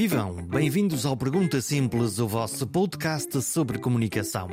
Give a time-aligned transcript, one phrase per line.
[0.00, 0.34] Vivam!
[0.46, 4.48] Bem-vindos ao Pergunta Simples, o vosso podcast sobre comunicação.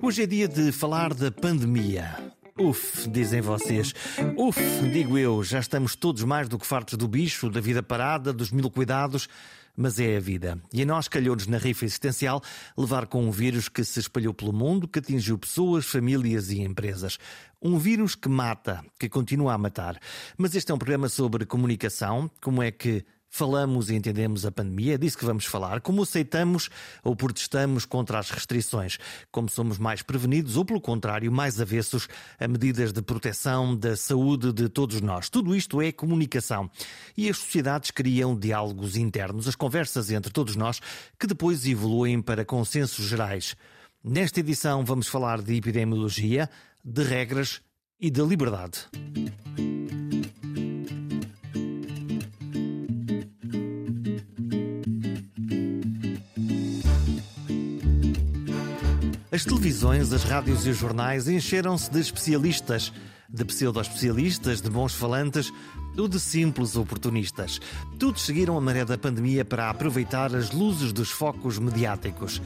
[0.00, 2.32] Hoje é dia de falar da pandemia.
[2.56, 3.92] Uf, dizem vocês.
[4.36, 4.60] Uf,
[4.92, 8.52] digo eu, já estamos todos mais do que fartos do bicho, da vida parada, dos
[8.52, 9.28] mil cuidados
[9.76, 10.58] mas é a vida.
[10.72, 12.42] E a nós calhou-nos na rifa existencial
[12.76, 17.18] levar com um vírus que se espalhou pelo mundo, que atingiu pessoas, famílias e empresas.
[17.60, 20.00] Um vírus que mata, que continua a matar.
[20.38, 23.04] Mas este é um programa sobre comunicação, como é que
[23.36, 26.70] falamos e entendemos a pandemia, é disso que vamos falar, como aceitamos
[27.04, 28.98] ou protestamos contra as restrições,
[29.30, 32.08] como somos mais prevenidos ou, pelo contrário, mais avessos
[32.40, 35.28] a medidas de proteção da saúde de todos nós.
[35.28, 36.70] Tudo isto é comunicação.
[37.16, 40.80] E as sociedades criam diálogos internos, as conversas entre todos nós,
[41.18, 43.54] que depois evoluem para consensos gerais.
[44.02, 46.48] Nesta edição vamos falar de epidemiologia,
[46.82, 47.60] de regras
[48.00, 48.86] e de liberdade.
[59.36, 62.90] As televisões, as rádios e os jornais encheram-se de especialistas,
[63.28, 65.52] de pseudo-especialistas, de bons falantes
[65.94, 67.60] ou de simples oportunistas.
[67.98, 72.40] Todos seguiram a maré da pandemia para aproveitar as luzes dos focos mediáticos.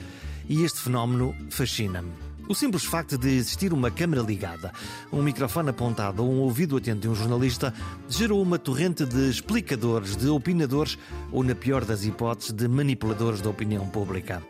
[0.49, 2.30] E este fenómeno fascina-me.
[2.51, 4.73] O simples facto de existir uma câmara ligada,
[5.13, 7.73] um microfone apontado ou um ouvido atento de um jornalista
[8.09, 10.99] gerou uma torrente de explicadores, de opinadores
[11.31, 14.43] ou, na pior das hipóteses, de manipuladores da opinião pública.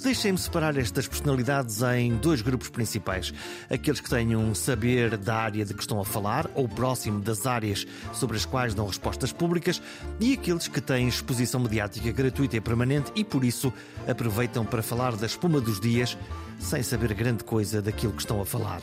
[0.00, 3.34] Deixem-me separar estas personalidades em dois grupos principais.
[3.68, 7.44] Aqueles que tenham um saber da área de que estão a falar ou próximo das
[7.44, 9.82] áreas sobre as quais dão respostas públicas
[10.20, 13.72] e aqueles que têm exposição mediática gratuita e permanente e, por isso,
[14.06, 16.16] aproveitam para falar da espuma dos dias
[16.58, 18.82] sem saber grande coisa daquilo que estão a falar.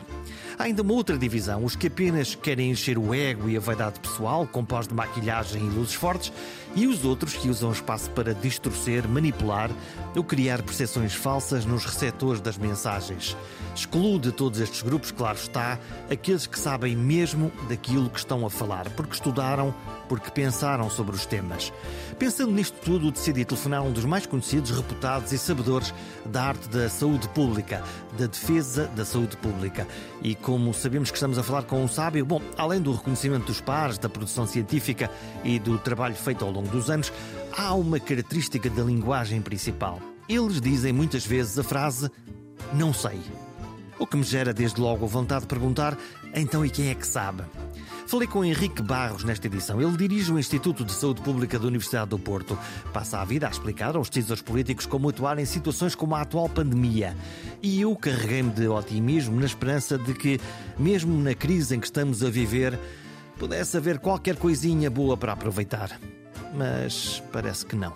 [0.58, 4.00] Há ainda uma outra divisão, os que apenas querem encher o ego e a vaidade
[4.00, 6.32] pessoal, com pós de maquilhagem e luzes fortes,
[6.76, 9.72] e os outros que usam o espaço para distorcer, manipular
[10.16, 13.36] ou criar percepções falsas nos receptores das mensagens.
[13.74, 18.50] Excluo de todos estes grupos, claro está, aqueles que sabem mesmo daquilo que estão a
[18.50, 19.74] falar, porque estudaram,
[20.08, 21.72] porque pensaram sobre os temas.
[22.18, 25.94] Pensando nisto tudo, decidi telefonar um dos mais conhecidos, reputados e sabedores
[26.26, 27.84] da arte da saúde pública,
[28.18, 29.88] da defesa da saúde pública.
[30.22, 33.62] E como sabemos que estamos a falar com um sábio, bom, além do reconhecimento dos
[33.62, 35.12] pares, da produção científica
[35.44, 37.12] e do trabalho feito ao longo dos anos,
[37.58, 40.00] há uma característica da linguagem principal.
[40.28, 42.10] Eles dizem muitas vezes a frase
[42.74, 43.20] não sei.
[43.98, 45.98] O que me gera desde logo a vontade de perguntar
[46.34, 47.44] então e quem é que sabe?
[48.08, 49.82] Falei com Henrique Barros nesta edição.
[49.82, 52.58] Ele dirige o Instituto de Saúde Pública da Universidade do Porto.
[52.94, 56.48] Passa a vida a explicar aos decisores políticos como atuar em situações como a atual
[56.48, 57.16] pandemia.
[57.64, 60.40] E eu carreguei-me de otimismo na esperança de que,
[60.78, 62.78] mesmo na crise em que estamos a viver,
[63.40, 66.00] pudesse haver qualquer coisinha boa para aproveitar.
[66.58, 67.94] Mas parece que não.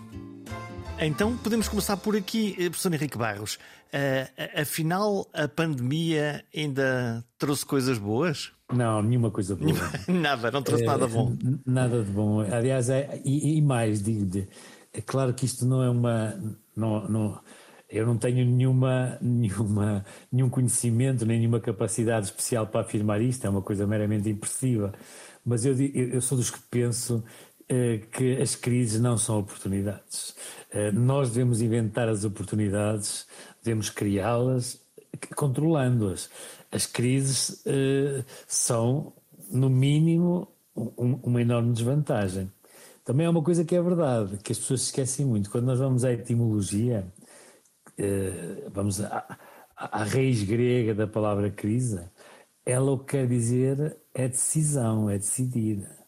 [1.00, 3.56] Então podemos começar por aqui, eh, professor Henrique Barros.
[3.56, 8.52] Uh, afinal, a pandemia ainda trouxe coisas boas?
[8.72, 9.74] Não, nenhuma coisa boa.
[10.08, 11.36] nada, não trouxe é, nada bom.
[11.66, 12.42] Nada de bom.
[12.42, 14.46] Aliás, é, e, e mais, digo
[14.94, 16.36] é claro que isto não é uma.
[16.76, 17.40] Não, não,
[17.90, 23.50] eu não tenho nenhuma, nenhuma, nenhum conhecimento, nem nenhuma capacidade especial para afirmar isto, é
[23.50, 24.94] uma coisa meramente impressiva.
[25.44, 27.49] Mas eu, eu sou dos que penso eh,
[28.12, 30.36] que as crises não são oportunidades.
[30.72, 33.28] Eh, nós devemos inventar as oportunidades,
[33.64, 34.82] devemos criá-las,
[35.36, 36.30] controlando-as.
[36.72, 39.14] As crises uh, são,
[39.52, 42.52] no mínimo, um, uma enorme desvantagem.
[43.04, 45.50] Também é uma coisa que é verdade, que as pessoas esquecem muito.
[45.50, 47.12] Quando nós vamos à etimologia,
[48.72, 52.00] vamos à raiz grega da palavra crise,
[52.66, 55.99] ela o que quer dizer é decisão, é decidida.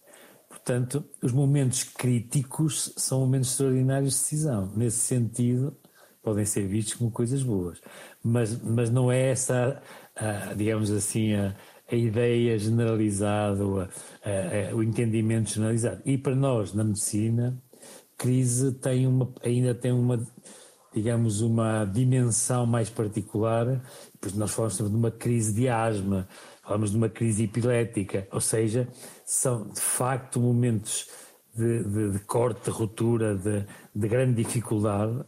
[0.64, 4.72] Portanto, os momentos críticos são momentos extraordinários de decisão.
[4.76, 5.76] Nesse sentido,
[6.22, 7.82] podem ser vistos como coisas boas.
[8.24, 9.82] Mas, mas não é essa
[10.16, 11.56] a, digamos assim, a,
[11.92, 16.02] a ideia generalizada, a, o entendimento generalizado.
[16.06, 17.60] E para nós, na medicina,
[18.16, 20.24] crise tem uma, ainda tem uma,
[20.94, 23.82] digamos, uma dimensão mais particular,
[24.20, 26.28] pois nós falamos sempre de uma crise de asma,
[26.72, 28.88] falamos de uma crise epilética, ou seja,
[29.26, 31.10] são de facto momentos
[31.54, 35.22] de, de, de corte, de ruptura, de, de grande dificuldade,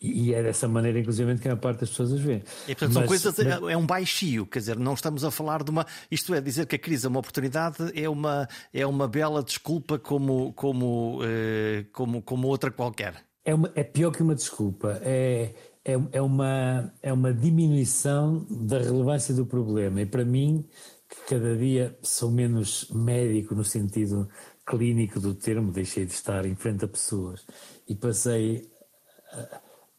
[0.00, 2.42] e é dessa maneira, inclusive, que a parte das pessoas as vê.
[2.66, 3.70] E, portanto, são coisas, mas...
[3.70, 5.86] é um baixio, quer dizer, não estamos a falar de uma.
[6.10, 9.96] Isto é, dizer que a crise é uma oportunidade é uma, é uma bela desculpa
[9.96, 13.14] como, como, eh, como, como outra qualquer.
[13.44, 15.54] É, uma, é pior que uma desculpa, é,
[15.92, 20.00] é, é, uma, é uma diminuição da relevância do problema.
[20.00, 20.66] E para mim,
[21.08, 24.28] que cada dia sou menos médico no sentido
[24.64, 27.44] clínico do termo, deixei de estar em frente a pessoas
[27.88, 28.70] e passei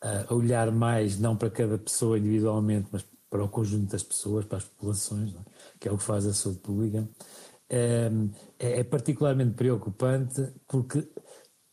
[0.02, 4.46] a, a, olhar mais não para cada pessoa individualmente, mas para o conjunto das pessoas,
[4.46, 5.40] para as populações, é?
[5.80, 7.08] que é o que faz a saúde pública,
[7.70, 8.10] é,
[8.60, 11.08] é particularmente preocupante porque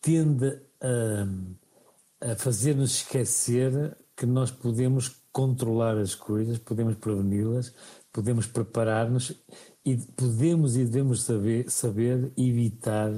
[0.01, 7.73] tende a, a fazer-nos esquecer que nós podemos controlar as coisas, podemos preveni-las,
[8.13, 9.33] podemos preparar-nos
[9.85, 13.13] e podemos e devemos saber, saber evitar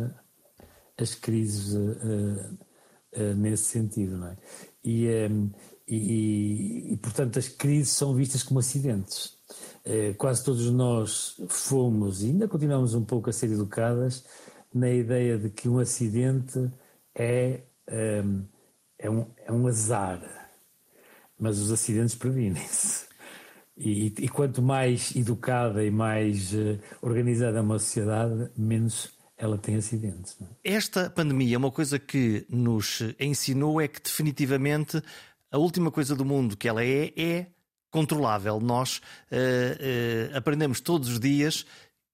[0.99, 2.59] as crises uh,
[3.17, 4.37] uh, nesse sentido, não é?
[4.85, 5.51] E, um,
[5.89, 9.39] e, e, portanto, as crises são vistas como acidentes.
[9.87, 14.27] Uh, quase todos nós fomos e ainda continuamos um pouco a ser educadas
[14.73, 16.71] na ideia de que um acidente
[17.15, 17.63] é,
[18.23, 18.45] um,
[18.99, 20.40] é, um, é um azar,
[21.41, 23.09] mas os acidentes previnem-se.
[23.77, 30.37] E, e, quanto mais educada e mais uh, organizada uma sociedade, menos ela tem acidentes.
[30.63, 30.75] É?
[30.75, 35.03] Esta pandemia, uma coisa que nos ensinou é que definitivamente
[35.51, 37.47] a última coisa do mundo que ela é é
[37.91, 38.61] controlável.
[38.61, 41.65] Nós uh, uh, aprendemos todos os dias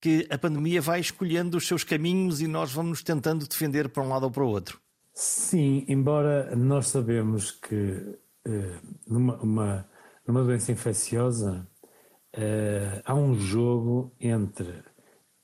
[0.01, 4.09] que a pandemia vai escolhendo os seus caminhos e nós vamos tentando defender para um
[4.09, 4.81] lado ou para o outro.
[5.13, 8.17] Sim, embora nós sabemos que
[9.07, 9.89] numa uma
[10.27, 11.67] numa doença infecciosa,
[12.35, 14.83] uh, há um jogo entre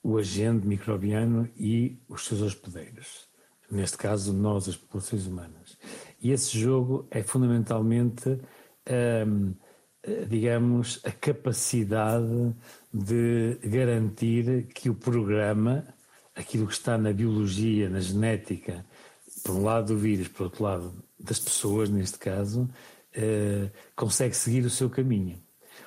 [0.03, 3.29] o agente microbiano e os seus hospedeiros.
[3.71, 5.79] Neste caso, nós, as populações humanas.
[6.21, 8.39] E esse jogo é fundamentalmente, um,
[8.85, 9.55] ehm,
[10.29, 12.55] digamos, a capacidade
[12.93, 15.87] de garantir que o programa,
[16.35, 18.85] aquilo que está na biologia, na genética,
[19.43, 22.69] por um lado do vírus, por outro lado das pessoas, neste caso,
[23.17, 25.41] uh, consegue seguir o seu caminho.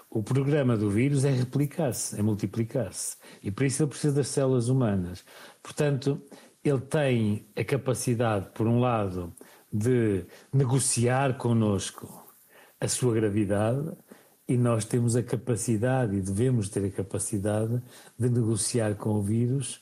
[0.09, 3.17] O programa do vírus é replicar-se, é multiplicar-se.
[3.43, 5.25] E por isso ele precisa das células humanas.
[5.61, 6.21] Portanto,
[6.63, 9.33] ele tem a capacidade, por um lado,
[9.71, 12.25] de negociar connosco
[12.79, 13.91] a sua gravidade,
[14.47, 17.81] e nós temos a capacidade, e devemos ter a capacidade,
[18.17, 19.81] de negociar com o vírus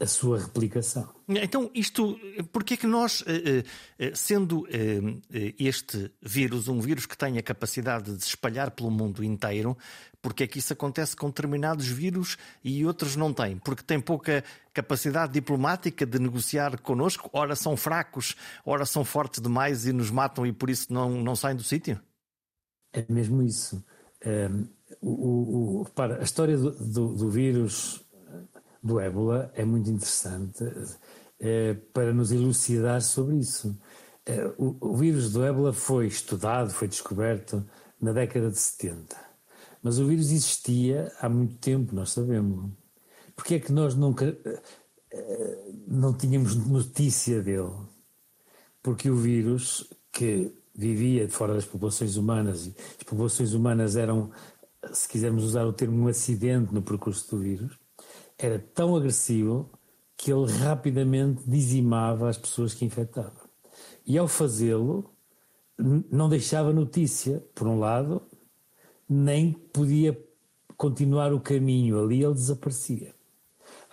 [0.00, 1.08] a sua replicação.
[1.28, 2.18] Então, isto,
[2.52, 3.64] porque é que nós, eh,
[3.98, 8.90] eh, sendo eh, este vírus um vírus que tem a capacidade de se espalhar pelo
[8.90, 9.76] mundo inteiro,
[10.20, 13.58] porque é que isso acontece com determinados vírus e outros não têm?
[13.58, 14.42] Porque tem pouca
[14.72, 17.30] capacidade diplomática de negociar connosco?
[17.32, 18.34] Ora são fracos,
[18.64, 22.00] ora são fortes demais e nos matam e por isso não, não saem do sítio?
[22.92, 23.84] É mesmo isso.
[24.26, 24.66] Um,
[25.00, 28.03] o, o, repara, a história do, do, do vírus
[28.84, 30.62] do ébola é muito interessante
[31.40, 33.76] é, para nos elucidar sobre isso.
[34.26, 37.64] É, o, o, vírus do ébola foi estudado, foi descoberto
[37.98, 39.16] na década de 70.
[39.82, 42.70] Mas o vírus existia há muito tempo, nós sabemos.
[43.34, 44.36] Porque é que nós nunca
[45.10, 47.72] é, não tínhamos notícia dele?
[48.82, 54.30] Porque o vírus, que vivia fora das populações humanas, as populações humanas eram,
[54.92, 57.78] se quisermos usar o termo, um acidente no percurso do vírus,
[58.44, 59.70] era tão agressivo
[60.16, 63.48] que ele rapidamente dizimava as pessoas que infectava.
[64.06, 65.10] E ao fazê-lo,
[65.78, 68.22] não deixava notícia, por um lado,
[69.08, 70.18] nem podia
[70.76, 73.14] continuar o caminho ali, ele desaparecia.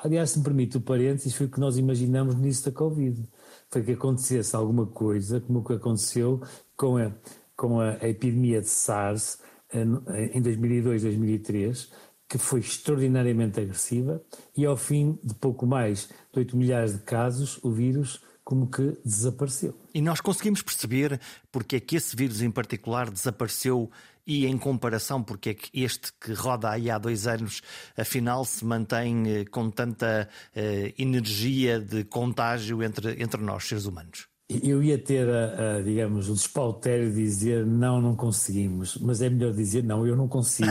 [0.03, 3.24] Aliás, se me permite o parênteses, foi o que nós imaginamos início da Covid.
[3.70, 6.41] Foi que acontecesse alguma coisa, como o que aconteceu
[6.75, 7.12] com a,
[7.55, 9.39] com a, a epidemia de SARS
[9.72, 9.86] eh,
[10.34, 11.91] em 2002, 2003,
[12.31, 14.23] que foi extraordinariamente agressiva
[14.55, 18.97] e ao fim de pouco mais de 8 milhares de casos, o vírus como que
[19.03, 19.77] desapareceu.
[19.93, 21.19] E nós conseguimos perceber
[21.51, 23.91] porque é que esse vírus em particular desapareceu
[24.25, 27.61] e em comparação porque é que este que roda aí há dois anos
[27.97, 34.30] afinal se mantém eh, com tanta uh, energia de contágio entre, entre nós, seres humanos?
[34.63, 39.29] Eu ia ter, a, a, digamos, o despautério de dizer não, não conseguimos, mas é
[39.29, 40.70] melhor dizer não, eu não consigo.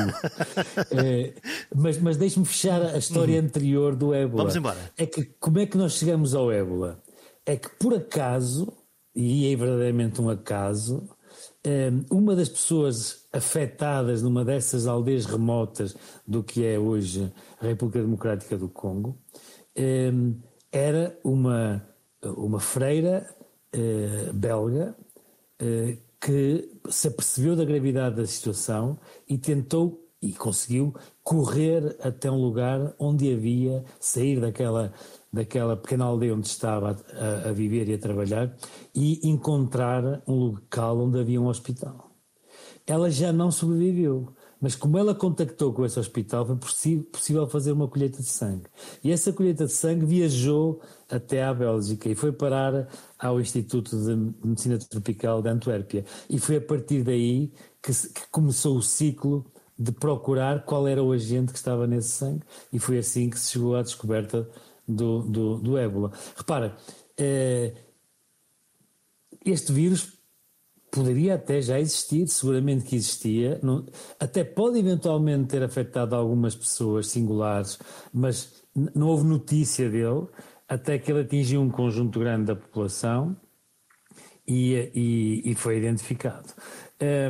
[0.92, 1.34] é,
[1.74, 3.46] mas mas deixe-me fechar a história uhum.
[3.46, 4.42] anterior do ébola.
[4.42, 4.78] Vamos embora.
[4.96, 7.02] É que como é que nós chegamos ao ébola?
[7.46, 8.72] É que por acaso,
[9.14, 11.08] e é verdadeiramente um acaso,
[11.64, 15.94] é, uma das pessoas afetadas numa dessas aldeias remotas
[16.26, 19.18] do que é hoje a República Democrática do Congo
[19.74, 20.10] é,
[20.72, 21.86] era uma,
[22.22, 23.28] uma freira
[23.72, 24.96] eh, belga
[25.58, 28.98] eh, que se apercebeu da gravidade da situação
[29.28, 34.92] e tentou e conseguiu correr até um lugar onde havia, sair daquela,
[35.32, 38.54] daquela pequena aldeia onde estava a, a, viver e a trabalhar
[38.94, 42.10] e encontrar um local onde havia um hospital.
[42.86, 44.34] ela já não sobreviveu.
[44.60, 48.66] Mas como ela contactou com esse hospital, foi possível fazer uma colheita de sangue.
[49.02, 52.88] E essa colheita de sangue viajou até à Bélgica e foi parar
[53.18, 54.14] ao Instituto de
[54.46, 56.04] Medicina Tropical de Antuérpia.
[56.28, 57.52] E foi a partir daí
[57.82, 62.42] que, que começou o ciclo de procurar qual era o agente que estava nesse sangue
[62.70, 64.46] e foi assim que se chegou à descoberta
[64.86, 66.12] do, do, do ébola.
[66.36, 66.76] Repara,
[67.16, 67.72] eh,
[69.42, 70.19] este vírus
[70.90, 73.86] poderia até já existir, seguramente que existia, não,
[74.18, 77.78] até pode eventualmente ter afetado algumas pessoas singulares,
[78.12, 80.26] mas não houve notícia dele
[80.68, 83.36] até que ele atingiu um conjunto grande da população
[84.46, 86.48] e, e, e foi identificado.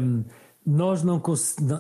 [0.03, 0.25] Um,
[0.65, 1.23] nós não,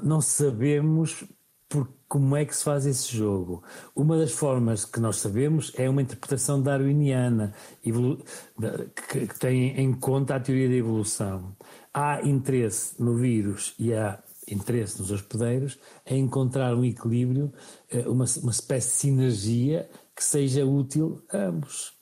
[0.02, 1.24] não sabemos
[1.68, 3.62] por, como é que se faz esse jogo.
[3.94, 10.40] Uma das formas que nós sabemos é uma interpretação darwiniana, que tem em conta a
[10.40, 11.54] teoria da evolução.
[11.92, 17.52] Há interesse no vírus e há interesse nos hospedeiros em encontrar um equilíbrio,
[17.90, 21.92] eh, uma, uma espécie de sinergia que seja útil a ambos.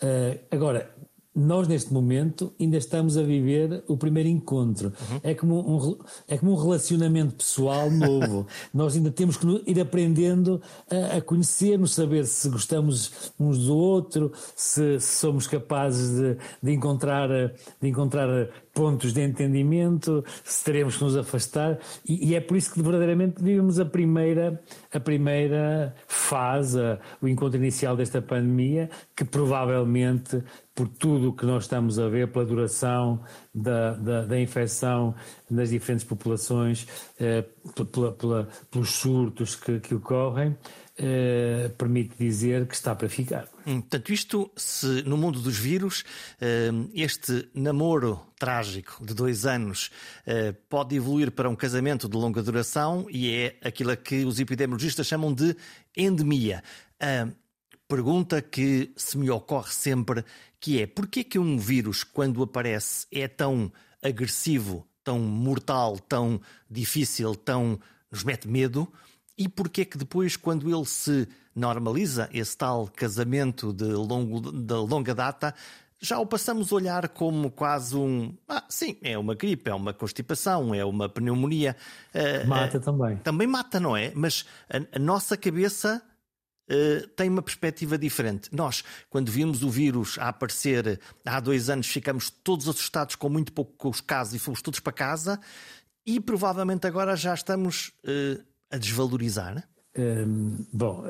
[0.00, 0.94] Eh, agora,
[1.36, 4.88] nós neste momento ainda estamos a viver o primeiro encontro.
[4.88, 5.20] Uhum.
[5.22, 8.46] É, como um, é como um relacionamento pessoal novo.
[8.72, 14.32] nós ainda temos que ir aprendendo a, a conhecer-nos, saber se gostamos uns do outro,
[14.56, 21.04] se, se somos capazes de, de, encontrar, de encontrar pontos de entendimento, se teremos que
[21.04, 26.78] nos afastar, e, e, é por isso que verdadeiramente vivemos a primeira, a primeira fase,
[27.22, 30.42] o encontro inicial desta pandemia, que provavelmente,
[30.74, 33.22] por tudo o que nós estamos a ver, pela duração
[33.54, 35.14] da, da, da infecção
[35.50, 36.86] nas diferentes populações,
[37.18, 37.46] eh,
[37.90, 40.54] pela, pela, pelos surtos que, que ocorrem,
[40.98, 43.46] eh, permite dizer que está para ficar.
[43.66, 46.04] Hum, portanto, isto, se no mundo dos vírus,
[46.40, 49.90] eh, este namoro trágico de dois anos
[50.26, 55.06] eh, pode evoluir para um casamento de longa duração e é aquilo que os epidemiologistas
[55.06, 55.54] chamam de
[55.94, 56.64] endemia.
[56.98, 57.28] A
[57.86, 60.24] pergunta que se me ocorre sempre
[60.58, 63.70] que é porquê que um vírus, quando aparece, é tão
[64.02, 67.78] agressivo, tão mortal, tão difícil, tão
[68.10, 68.90] nos mete medo,
[69.38, 75.14] e porquê que depois, quando ele se normaliza, esse tal casamento de, longo, de longa
[75.14, 75.54] data,
[76.00, 78.36] já o passamos a olhar como quase um.
[78.48, 81.76] Ah, sim, é uma gripe, é uma constipação, é uma pneumonia.
[82.14, 83.16] Uh, mata uh, também.
[83.18, 84.12] Também mata, não é?
[84.14, 86.02] Mas a, a nossa cabeça
[86.70, 88.50] uh, tem uma perspectiva diferente.
[88.52, 93.52] Nós, quando vimos o vírus a aparecer há dois anos, ficamos todos assustados com muito
[93.52, 95.40] poucos casos e fomos todos para casa,
[96.06, 97.90] e provavelmente agora já estamos
[98.76, 99.66] a desvalorizar?
[99.98, 101.04] Um, bom,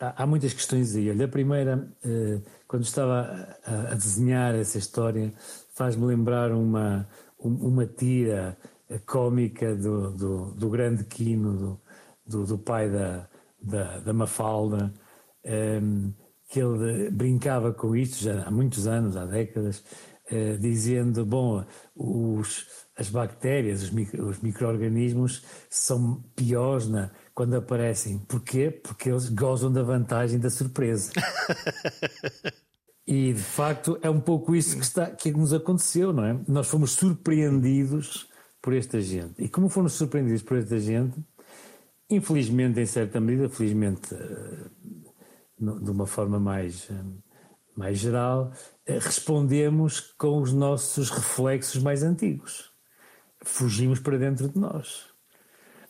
[0.00, 1.10] há muitas questões aí.
[1.10, 5.32] Olha, a primeira, uh, quando estava a, desenhar essa história,
[5.74, 7.06] faz-me lembrar uma,
[7.38, 8.56] uma tira
[9.06, 11.80] cómica do, do, do grande Quino,
[12.26, 13.28] do, do, pai da,
[13.60, 14.92] da, da Mafalda,
[15.82, 16.12] um,
[16.48, 19.84] que ele brincava com isto já há muitos anos, há décadas,
[20.30, 21.64] uh, dizendo: bom,
[21.94, 22.66] os
[22.96, 28.18] as bactérias, os, micro, os micro-organismos são piores na, quando aparecem.
[28.18, 28.70] Porquê?
[28.70, 31.10] Porque eles gozam da vantagem da surpresa.
[33.06, 36.40] e de facto é um pouco isso que, está, que nos aconteceu, não é?
[36.46, 38.28] Nós fomos surpreendidos
[38.62, 39.42] por esta gente.
[39.42, 41.18] E como fomos surpreendidos por esta gente,
[42.08, 44.70] infelizmente, em certa medida, felizmente eh,
[45.58, 47.04] de uma forma mais, eh,
[47.76, 52.74] mais geral, eh, respondemos com os nossos reflexos mais antigos
[53.44, 55.04] fugimos para dentro de nós.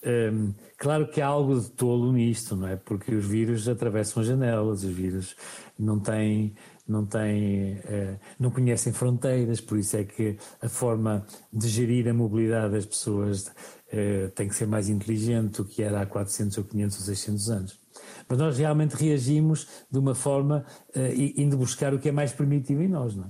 [0.07, 2.77] Um, claro que há algo de tolo nisto, não é?
[2.77, 5.35] Porque os vírus atravessam janelas, os vírus
[5.79, 6.55] não têm,
[6.87, 12.13] não têm, uh, não conhecem fronteiras, por isso é que a forma de gerir a
[12.13, 16.65] mobilidade das pessoas uh, tem que ser mais inteligente do que era há 400 ou
[16.65, 17.84] 500 ou 600 anos.
[18.29, 20.65] Mas nós realmente reagimos de uma forma
[20.97, 21.01] uh,
[21.37, 23.29] indo buscar o que é mais primitivo em nós, não é?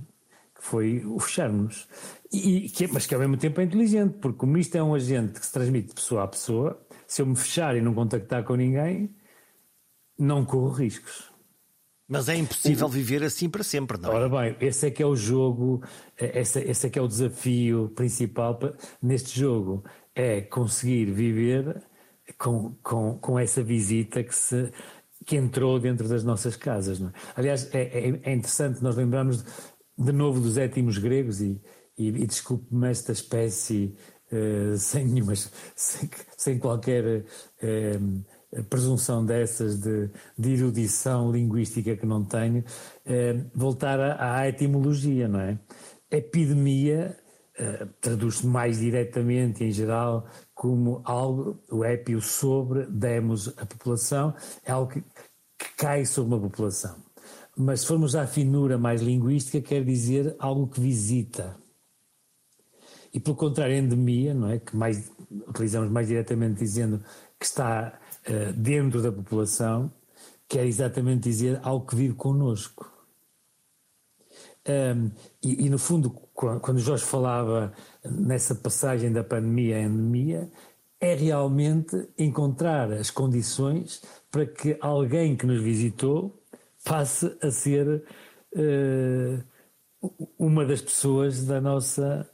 [0.55, 1.89] Que foi o fecharmos.
[2.33, 4.95] E, que, é, mas que ao mesmo tempo é inteligente, porque como isto é um
[4.95, 8.45] agente que se transmite de pessoa a pessoa, se eu me fechar e não contactar
[8.45, 9.15] com ninguém,
[10.19, 11.33] não corro riscos.
[12.07, 12.91] Mas é impossível o...
[12.91, 14.15] viver assim para sempre, não é?
[14.15, 15.83] Ora bem, esse é que é o jogo,
[16.19, 18.59] é, esse, esse é que é o desafio principal
[19.03, 19.85] neste jogo,
[20.15, 21.83] é conseguir viver
[22.39, 24.71] com, com, com essa visita que, se,
[25.25, 27.01] que entrou dentro das nossas casas.
[27.01, 27.13] É?
[27.37, 29.45] Aliás, é, é, é interessante nós lembrarmos
[29.97, 31.61] de, novo dos étimos gregos e,
[31.97, 33.95] e, e desculpe-me esta espécie
[34.33, 35.35] uh, sem nenhuma,
[35.77, 44.01] sem, sem qualquer uh, presunção dessas de, de, erudição linguística que não tenho, uh, voltar
[44.01, 45.59] à, à, etimologia, não é?
[46.11, 47.17] Epidemia
[47.59, 54.35] uh, traduz-se mais diretamente, em geral, como algo, o épio sobre, demos a população,
[54.65, 56.97] é algo que, que cai sobre uma população.
[57.57, 61.57] Mas se formos à finura mais linguística, quer dizer algo que visita.
[63.13, 64.59] E pelo contrário, endemia, não é?
[64.59, 65.11] Que mais,
[65.49, 66.99] utilizamos mais diretamente dizendo
[67.39, 69.93] que está uh, dentro da população,
[70.49, 72.94] quer exatamente dizer algo que vive connosco.
[74.67, 75.11] Um,
[75.43, 77.73] e, e, no fundo, quando Jorge falava
[78.05, 80.51] nessa passagem da pandemia à endemia,
[80.99, 86.43] é realmente encontrar as condições para que alguém que nos visitou
[86.83, 88.05] passe a ser
[88.57, 89.45] uh,
[90.39, 92.29] uma das pessoas da nossa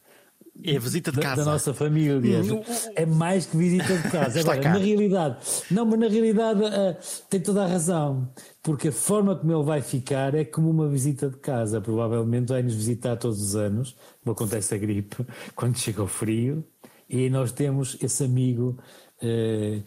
[0.64, 1.45] é a visita de casa.
[1.45, 2.17] Da, nossa família.
[2.17, 2.62] Hum,
[2.95, 4.40] é mais que visita de casa.
[4.40, 5.37] Agora, na realidade,
[5.71, 6.97] não, mas na realidade uh,
[7.29, 8.29] tem toda a razão.
[8.62, 11.81] Porque a forma como ele vai ficar é como uma visita de casa.
[11.81, 15.17] Provavelmente vai-nos visitar todos os anos, como acontece a gripe,
[15.55, 16.64] quando chega o frio,
[17.09, 18.79] e nós temos esse amigo.
[19.23, 19.83] Uh,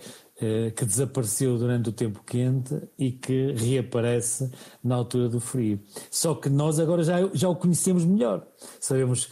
[0.75, 4.51] que desapareceu durante o tempo quente e que reaparece
[4.84, 5.80] na altura do frio.
[6.12, 8.46] Só que nós agora já, já o conhecemos melhor.
[8.80, 9.30] Sabemos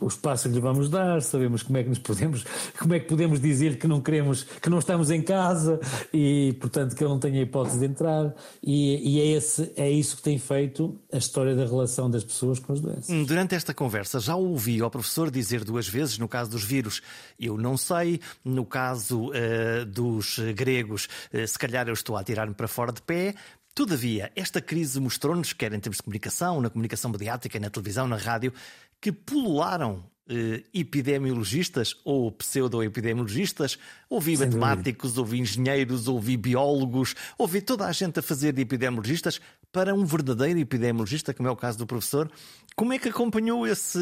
[0.00, 2.44] o espaço que lhe vamos dar, sabemos como é que nos podemos,
[2.78, 5.80] como é que podemos dizer que não queremos, que não estamos em casa
[6.12, 8.34] e, portanto, que ele não tenha hipótese de entrar.
[8.62, 12.58] E, e é, esse, é isso que tem feito a história da relação das pessoas
[12.58, 13.08] com as doenças.
[13.08, 17.00] Hum, durante esta conversa já ouvi ao professor dizer duas vezes, no caso dos vírus,
[17.38, 22.54] eu não sei, no caso uh, dos gregos, uh, se calhar eu estou a tirar-me
[22.54, 23.34] para fora de pé,
[23.78, 28.16] Todavia, esta crise mostrou-nos, quer em termos de comunicação, na comunicação mediática, na televisão, na
[28.16, 28.52] rádio,
[29.00, 33.78] que pulularam eh, epidemiologistas ou pseudo-epidemiologistas,
[34.10, 35.20] ouvi Sem matemáticos, dúvida.
[35.20, 39.40] ouvi engenheiros, ouvi biólogos, ouvi toda a gente a fazer de epidemiologistas
[39.72, 42.30] para um verdadeiro epidemiologista, como é o caso do professor.
[42.76, 43.98] Como é que acompanhou esse,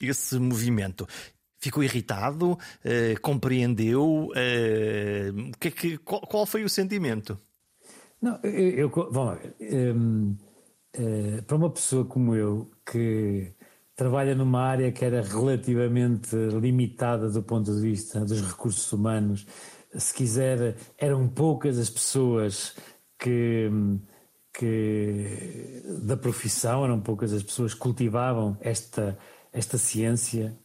[0.00, 1.06] esse movimento?
[1.58, 2.58] Ficou irritado?
[2.84, 4.32] Eh, compreendeu?
[4.34, 7.38] Eh, que é que, qual, qual, foi o sentimento?
[8.20, 10.36] Não, eu, eu vamos lá, um,
[10.96, 13.52] uh, para uma pessoa como eu que
[14.02, 19.46] trabalha numa área que era relativamente limitada do ponto de vista dos recursos humanos.
[19.94, 22.74] Se quiser, eram poucas as pessoas
[23.16, 23.70] que,
[24.52, 29.16] que da profissão, eram poucas as pessoas que cultivavam esta,
[29.52, 30.58] esta ciência,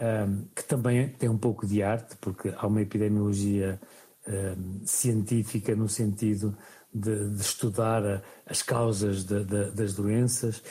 [0.00, 3.78] um, que também tem um pouco de arte, porque há uma epidemiologia
[4.26, 6.56] um, científica no sentido
[6.94, 10.62] de, de estudar as causas de, de, das doenças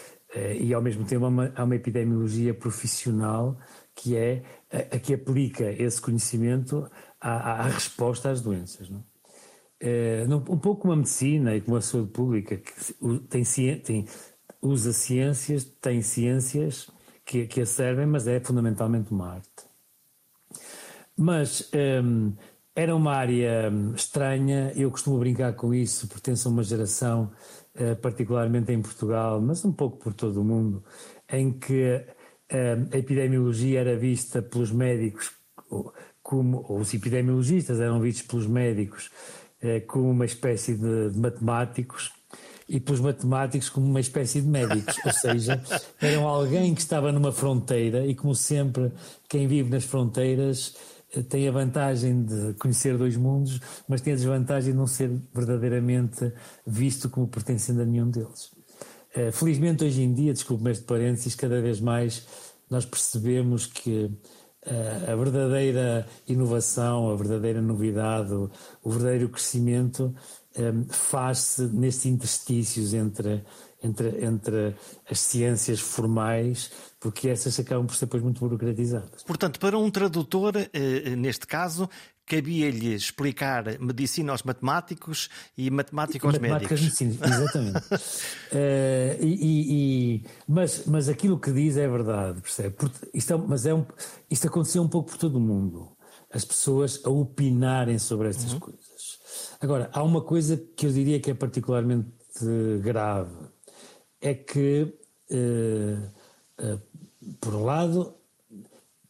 [0.59, 3.57] e ao mesmo tempo há uma, há uma epidemiologia profissional
[3.95, 6.89] que é a, a que aplica esse conhecimento
[7.19, 8.89] à, à resposta às doenças.
[8.89, 9.03] Não?
[9.79, 12.73] É, um pouco como a medicina e como a saúde pública, que
[13.29, 13.43] tem,
[13.79, 14.05] tem,
[14.61, 16.89] usa ciências, tem ciências
[17.25, 19.69] que, que a servem, mas é fundamentalmente uma arte.
[21.15, 21.69] Mas
[22.03, 22.33] um,
[22.75, 27.31] era uma área hum, estranha, eu costumo brincar com isso, pertenço a uma geração
[27.75, 30.83] eh, particularmente em Portugal, mas um pouco por todo o mundo,
[31.31, 32.05] em que
[32.49, 35.31] eh, a epidemiologia era vista pelos médicos
[36.21, 39.09] como, ou os epidemiologistas eram vistos pelos médicos
[39.61, 42.11] eh, como uma espécie de, de matemáticos
[42.67, 45.61] e pelos matemáticos como uma espécie de médicos, ou seja,
[45.99, 48.91] eram alguém que estava numa fronteira e como sempre
[49.27, 50.75] quem vive nas fronteiras
[51.29, 56.31] tem a vantagem de conhecer dois mundos, mas tem a desvantagem de não ser verdadeiramente
[56.65, 58.51] visto como pertencendo a nenhum deles.
[59.13, 62.27] Eh, felizmente, hoje em dia, desculpe-me este parênteses, cada vez mais
[62.69, 64.11] nós percebemos que
[64.65, 70.13] eh, a verdadeira inovação, a verdadeira novidade, o verdadeiro crescimento
[70.55, 73.43] eh, faz-se nestes interstícios entre
[73.81, 74.75] entre, entre
[75.09, 79.23] as ciências formais, porque essas acabam por ser depois muito burocratizadas.
[79.23, 81.89] Portanto, para um tradutor, eh, neste caso,
[82.29, 86.79] cabia-lhe explicar medicina aos matemáticos e matemática aos médicos.
[86.79, 87.77] Medicina, exatamente.
[87.77, 92.75] uh, e, e, mas, mas aquilo que diz é verdade, percebe?
[93.13, 93.83] Isto, é, mas é um,
[94.29, 95.97] isto aconteceu um pouco por todo o mundo.
[96.31, 98.59] As pessoas a opinarem sobre estas uhum.
[98.59, 99.19] coisas.
[99.59, 102.11] Agora, há uma coisa que eu diria que é particularmente
[102.81, 103.33] grave
[104.21, 104.93] é que,
[105.31, 106.81] uh, uh,
[107.39, 108.15] por um lado,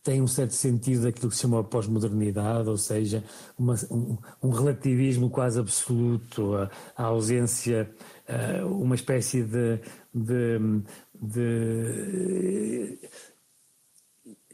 [0.03, 3.23] tem um certo sentido daquilo que se chama a pós-modernidade, ou seja,
[3.57, 7.89] uma, um, um, relativismo quase absoluto, a, a ausência,
[8.27, 9.79] uh, uma espécie de,
[10.13, 10.57] de,
[11.21, 12.99] de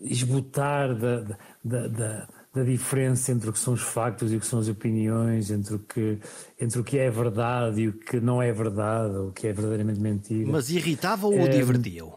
[0.02, 4.46] esgotar da, da, da, da diferença entre o que são os factos e o que
[4.46, 6.18] são as opiniões, entre o que,
[6.60, 10.00] entre o que é verdade e o que não é verdade, o que é verdadeiramente
[10.00, 10.50] mentira.
[10.50, 12.14] Mas irritava ou é, divertia-o?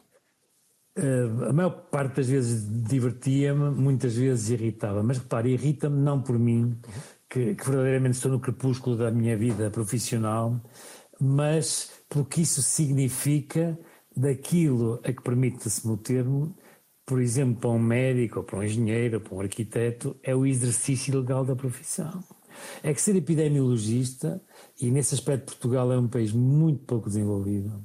[0.96, 5.02] Uh, a maior parte das vezes divertia-me, muitas vezes irritava.
[5.02, 6.78] Mas repare, irrita-me não por mim,
[7.28, 10.60] que, que, verdadeiramente estou no crepúsculo da minha vida profissional,
[11.20, 13.76] mas pelo que isso significa
[14.16, 16.54] daquilo a que permite-se o termo,
[17.08, 20.44] por exemplo, para um médico, ou para um engenheiro, ou para um arquiteto, é o
[20.44, 22.22] exercício legal da profissão.
[22.82, 24.42] É que ser epidemiologista,
[24.78, 27.82] e nesse aspecto Portugal é um país muito pouco desenvolvido,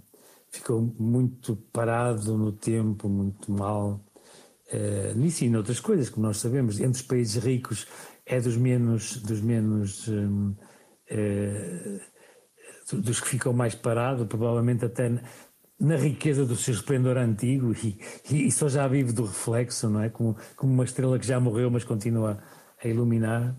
[0.49, 4.03] ficou muito parado no tempo, muito mal,
[4.73, 7.87] uh, nisso e noutras coisas, como nós sabemos, entre os países ricos
[8.25, 12.01] é dos menos, dos menos um, uh,
[13.01, 15.09] dos que ficam mais parados, provavelmente até
[15.79, 17.99] na riqueza do seu esplendor antigo e,
[18.31, 20.09] e, só já vive do reflexo, não é?
[20.09, 22.39] Como, como uma estrela que já morreu, mas continua
[22.83, 23.55] a iluminar.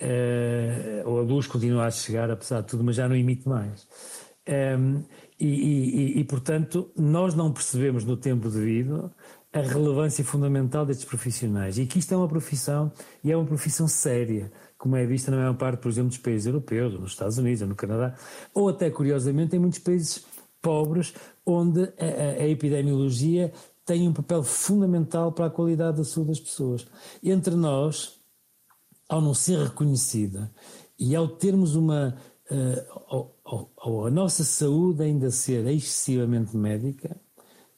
[0.00, 3.86] Uh, ou a luz continua a chegar, apesar de tudo, mas já não emite mais.
[4.48, 5.04] Um, ehm,
[5.38, 9.12] e, e, e, portanto, nós não percebemos no tempo devido
[9.52, 13.88] a relevância fundamental destes profissionais e que isto é uma profissão e é uma profissão
[13.88, 17.36] séria, como é vista na maior parte, por exemplo, dos países europeus, ou nos Estados
[17.36, 18.14] Unidos, ou no Canadá,
[18.54, 20.24] ou até curiosamente em muitos países
[20.60, 23.52] pobres, onde a, a, epidemiologia
[23.84, 26.86] tem um papel fundamental para a qualidade da saúde das pessoas.
[27.22, 28.20] Entre nós,
[29.08, 30.50] ao não ser reconhecida
[30.98, 32.16] e ao termos uma.
[32.50, 37.16] Uh, a nossa saúde ainda ser excessivamente médica,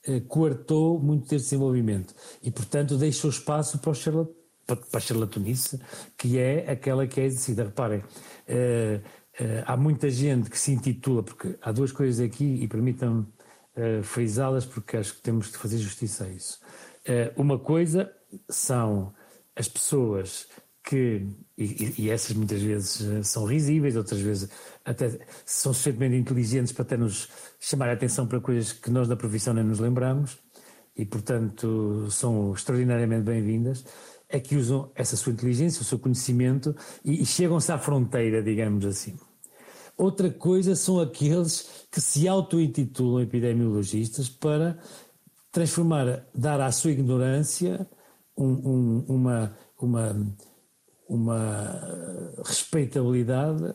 [0.08, 4.26] uh, coartou muito desse desenvolvimento e, portanto, deixou espaço para, o
[4.66, 5.80] para, para a charlatanice,
[6.16, 7.64] que é aquela que é exercida.
[7.64, 9.02] Reparem, uh,
[9.66, 13.26] há muita gente que se intitula, porque há duas coisas aqui e permitam
[13.76, 16.60] uh, frisá-las porque acho que temos de fazer justiça a isso.
[17.06, 18.12] Uh, uma coisa
[18.48, 19.12] são
[19.56, 20.46] as pessoas
[20.84, 24.50] que, e, e, essas muitas vezes eh, são risíveis, outras vezes
[24.84, 25.10] até
[25.46, 27.28] são suficientemente inteligentes para até nos
[27.60, 30.38] chamar a atenção para coisas que nós da profissão nem nos lembramos
[30.96, 33.84] e, portanto, são extraordinariamente bem-vindas,
[34.32, 38.84] é que usam essa sua inteligência, o seu conhecimento e, e chegam-se à fronteira, digamos
[38.86, 39.14] assim.
[39.96, 44.78] Outra coisa são aqueles que se auto-intitulam epidemiologistas para
[45.52, 47.86] transformar, dar à sua ignorância
[48.34, 50.34] um, um, uma, uma,
[51.06, 53.74] uma respeitabilidade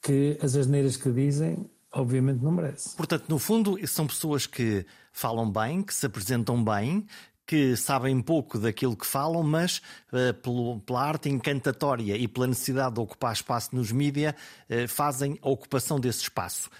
[0.00, 2.96] que as asneiras que dizem obviamente não merece.
[2.96, 7.06] Portanto, no fundo, são pessoas que falam bem, que se apresentam bem,
[7.46, 12.94] que sabem pouco daquilo que falam, mas uh, pelo, pela arte encantatória e pela necessidade
[12.94, 16.70] de ocupar espaço nos mídias, uh, fazem a ocupação desse espaço.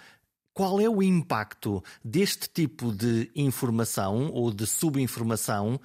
[0.55, 5.81] Qual é o impacto deste tipo de informação ou de subinformação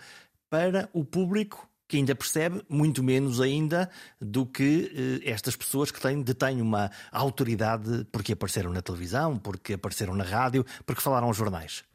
[0.50, 6.02] para o público que ainda percebe muito menos ainda do que eh, estas pessoas que
[6.02, 11.38] têm, detêm uma autoridade porque apareceram na televisão, porque apareceram na rádio, porque falaram aos
[11.38, 11.86] jornais?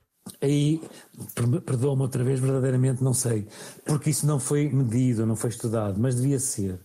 [0.41, 0.81] Aí,
[1.65, 3.49] perdoa-me outra vez, verdadeiramente não sei,
[3.85, 6.81] porque isso não foi medido, não foi estudado, mas devia ser.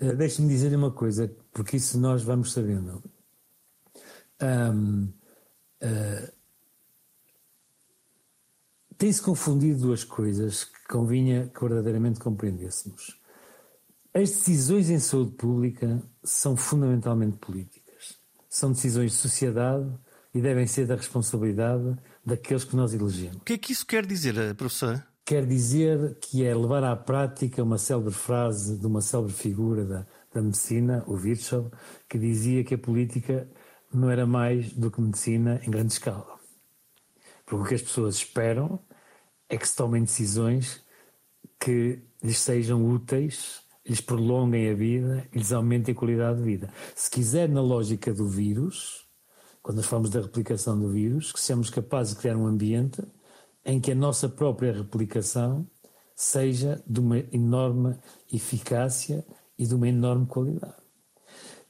[0.00, 3.02] Uh, Deixe-me dizer uma coisa, porque isso nós vamos sabendo.
[4.42, 5.12] Um, uh,
[5.80, 6.32] eh,
[9.00, 13.18] Tem-se confundido duas coisas que convinha que verdadeiramente compreendêssemos.
[14.12, 18.18] As decisões em saúde pública são fundamentalmente políticas.
[18.48, 19.90] São decisões de sociedade
[20.34, 21.96] e devem ser da responsabilidade
[22.30, 23.36] daqueles que nós elegemos.
[23.36, 25.04] O que é que isso quer dizer, eh, professor?
[25.24, 30.06] Quer dizer que é levar à prática uma célebre frase de uma célebre figura da,
[30.32, 31.70] da medicina, o Virchow,
[32.08, 33.48] que dizia que a política
[33.92, 36.38] não era mais do que medicina em grande escala.
[37.44, 38.78] Porque o que as pessoas esperam
[39.48, 40.80] é que se tomem decisões
[41.58, 46.72] que lhes sejam úteis, lhes prolonguem a vida lhes aumentem a qualidade de vida.
[46.94, 49.09] Se quiser, na lógica do vírus,
[49.62, 53.02] quando nós falamos da replicação do vírus, que sejamos capazes de criar um ambiente
[53.64, 55.66] em que a nossa própria replicação
[56.16, 57.96] seja de uma enorme
[58.32, 59.24] eficácia
[59.58, 60.79] e de uma enorme qualidade.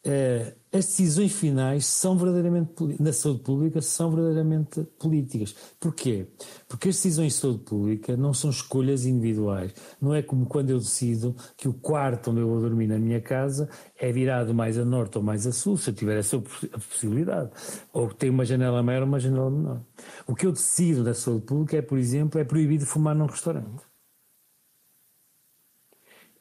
[0.07, 5.55] Uh, as decisões finais são verdadeiramente na saúde pública são verdadeiramente políticas.
[5.79, 6.27] Porquê?
[6.67, 9.75] Porque as decisões de saúde pública não são escolhas individuais.
[10.01, 13.21] Não é como quando eu decido que o quarto onde eu vou dormir na minha
[13.21, 17.51] casa é virado mais a norte ou mais a sul, se eu tiver essa possibilidade.
[17.93, 19.83] Ou tem uma janela maior ou uma janela menor.
[20.27, 23.83] O que eu decido da saúde pública é, por exemplo, é proibido fumar num restaurante.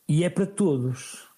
[0.07, 1.28] E é para todos.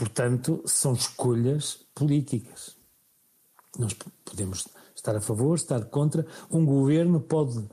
[0.00, 2.74] Portanto, são escolhas políticas.
[3.78, 3.92] Nós
[4.24, 6.26] podemos estar a favor, estar contra.
[6.50, 7.68] Um governo pode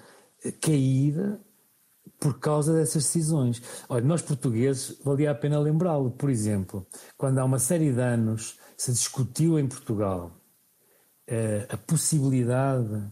[0.59, 1.39] cair
[2.19, 3.61] por causa dessas decisões.
[3.87, 6.11] Olha, nós portugueses, valia a pena lembrá-lo.
[6.11, 6.85] Por exemplo,
[7.17, 10.37] quando há uma série de anos se discutiu em Portugal
[11.27, 13.09] eh, a possibilidade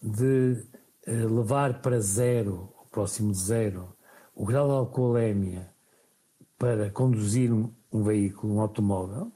[0.00, 0.66] de
[1.06, 3.94] levar para zero, próximo de zero,
[4.34, 5.70] o grau de alcoolemia
[6.58, 9.30] para conduzir um, um veículo, um automóvel,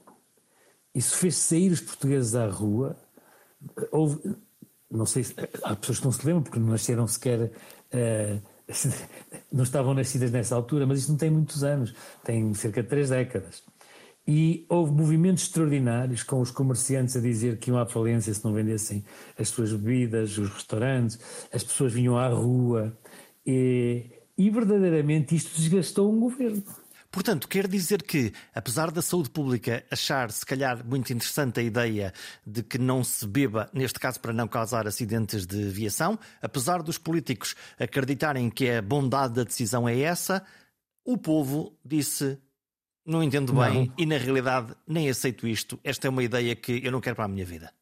[0.93, 2.97] isso fez sair os portugueses à rua.
[3.91, 4.35] Houve,
[4.91, 7.51] não sei se há pessoas que não se lembram porque não nasceram sequer.
[7.93, 8.41] Uh,
[9.51, 11.93] não estavam nascidas nessa altura, mas isto não tem muitos anos,
[12.23, 13.63] tem cerca de três décadas.
[14.27, 18.53] E houve movimentos extraordinários com os comerciantes a dizer que iam à falência se não
[18.53, 19.03] vendessem
[19.39, 21.17] as suas bebidas, os restaurantes,
[21.51, 22.95] as pessoas vinham à rua.
[23.43, 24.05] E,
[24.37, 26.61] e verdadeiramente isto desgastou um governo.
[27.11, 32.13] Portanto, quer dizer que, apesar da saúde pública achar, se calhar, muito interessante a ideia
[32.45, 36.99] de que não se beba, neste caso para não causar acidentes de viação, apesar dos
[36.99, 40.45] políticos acreditarem que a bondade da decisão é essa,
[41.03, 42.37] o povo disse
[43.03, 43.93] não entendo bem não.
[43.97, 45.79] e na realidade nem aceito isto.
[45.83, 47.73] Esta é uma ideia que eu não quero para a minha vida.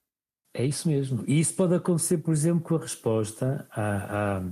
[0.54, 1.26] É isso mesmo.
[1.28, 4.44] E isso pode acontecer, por exemplo, com a resposta à, à,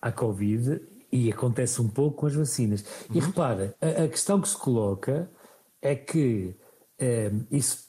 [0.00, 2.84] à Covid e acontece um pouco com as vacinas.
[3.08, 3.16] Uhum.
[3.16, 5.30] E repara, a, a, questão que se coloca
[5.80, 6.54] é que
[6.98, 7.86] é, isso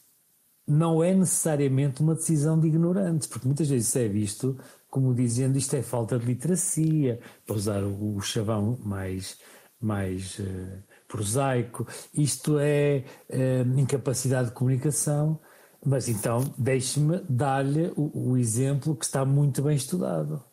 [0.68, 4.58] não é necessariamente uma decisão de ignorantes, porque muitas vezes é visto
[4.90, 9.38] como dizendo isto é falta de literacia, para usar o, o chavão mais,
[9.80, 15.40] mais uh, prosaico, isto é uh, incapacidade de comunicação.
[15.86, 20.44] Mas então, deixe-me dar-lhe o, o exemplo que está muito bem estudado.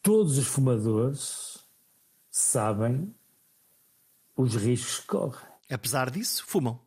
[0.00, 1.55] Todos os fumadores
[2.38, 3.14] sabem
[4.36, 5.48] os riscos que correm.
[5.70, 6.78] Apesar disso, fumam.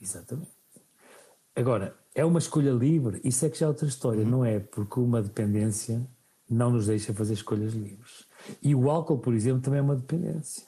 [0.00, 0.56] Exatamente.
[1.54, 4.30] Agora, é uma escolha livre, isso é que já é outra história, uhum.
[4.30, 4.58] não é?
[4.58, 6.08] Porque uma dependência
[6.48, 8.24] não nos deixa fazer escolhas livres.
[8.62, 10.66] E o álcool, por exemplo, também é uma dependência.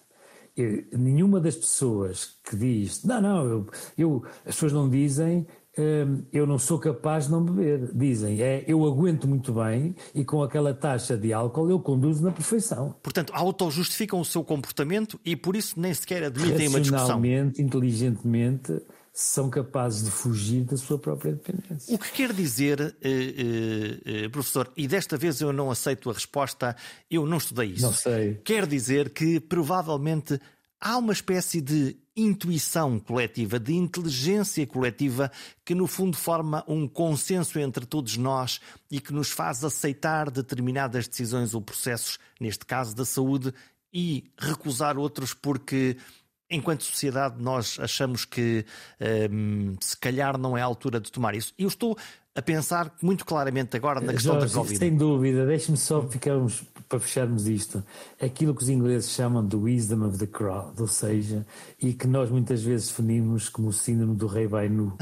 [0.55, 5.47] Eu, nenhuma das pessoas que diz, não, não, eu, eu, as pessoas não dizem
[6.33, 7.91] eu não sou capaz de não beber.
[7.95, 12.33] Dizem, é, eu aguento muito bem e com aquela taxa de álcool eu conduzo na
[12.33, 12.95] perfeição.
[13.03, 17.07] Portanto, auto-justificam o seu comportamento e por isso nem sequer admitem uma discussão.
[17.07, 18.81] Racionalmente, inteligentemente,
[19.13, 21.93] são capazes de fugir da sua própria dependência.
[21.95, 26.77] O que quer dizer, eh, eh, professor, e desta vez eu não aceito a resposta,
[27.11, 27.83] eu não estudei isso.
[27.83, 28.35] Não sei.
[28.45, 30.41] Quer dizer que provavelmente
[30.81, 35.31] há uma espécie de intuição coletiva, de inteligência coletiva,
[35.65, 41.07] que no fundo forma um consenso entre todos nós e que nos faz aceitar determinadas
[41.07, 43.55] decisões ou processos, neste caso da saúde,
[43.93, 45.97] e recusar outros porque
[46.51, 48.65] enquanto sociedade, nós achamos que
[49.31, 51.53] um, se calhar não é a altura de tomar isso.
[51.59, 51.97] Eu estou
[52.39, 54.79] a pensar muito claramente agora na questão Jorge, da Covid.
[54.79, 57.83] Sem dúvida, deixe-me só ficarmos para fecharmos isto.
[58.23, 61.45] Aquilo que os ingleses chamam de wisdom of the crowd, ou seja,
[61.83, 64.97] e que nós muitas vezes definimos como o síndrome do rei vai nu.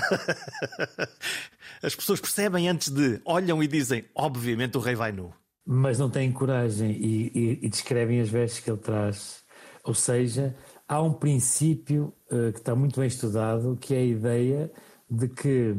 [1.83, 5.31] As pessoas percebem antes de, olham e dizem, obviamente o rei vai nu.
[5.67, 9.43] Mas não têm coragem e, e, e descrevem as vestes que ele traz.
[9.85, 10.57] Ou seja,
[10.89, 14.73] há um princípio uh, que está muito bem estudado, que é a ideia
[15.11, 15.77] de que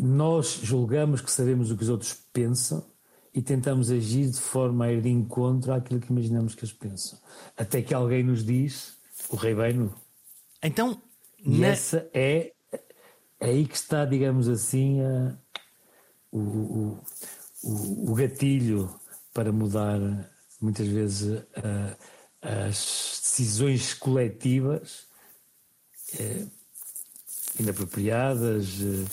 [0.00, 2.84] nós julgamos que sabemos o que os outros pensam
[3.34, 7.18] e tentamos agir de forma a ir de encontro àquilo que imaginamos que eles pensam.
[7.56, 8.96] Até que alguém nos diz,
[9.28, 9.92] o rei vai nu.
[10.62, 11.00] Então,
[11.38, 11.68] e na...
[11.68, 12.80] essa é, é
[13.40, 15.38] aí que está, digamos assim, a,
[16.32, 16.98] o, o,
[17.62, 18.92] o, o gatilho
[19.32, 19.98] para mudar
[20.60, 21.96] muitas vezes a,
[22.66, 25.06] as decisões coletivas
[26.18, 26.46] eh,
[27.58, 29.04] inapropriadas, eh,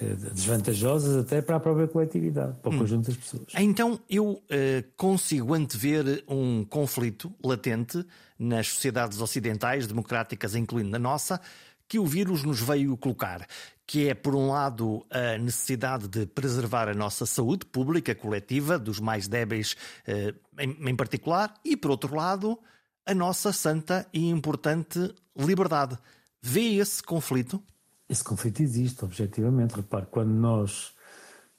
[0.00, 2.78] desvantajosas até para a própria coletividade, para o hum.
[2.78, 3.46] conjunto das pessoas.
[3.56, 8.04] Então eu eh, consigo antever um conflito latente
[8.38, 11.40] nas sociedades ocidentais, democráticas, incluindo na nossa,
[11.88, 13.46] que o vírus nos veio colocar,
[13.86, 18.98] que é, por um lado, a necessidade de preservar a nossa saúde pública, coletiva, dos
[18.98, 19.76] mais débeis
[20.06, 22.58] eh, em, em particular, e, por outro lado,
[23.06, 25.98] a nossa santa e importante liberdade.
[26.40, 27.62] Vê esse conflito?
[28.08, 29.74] Esse conflito existe, objetivamente.
[29.76, 30.94] Repare, quando nós,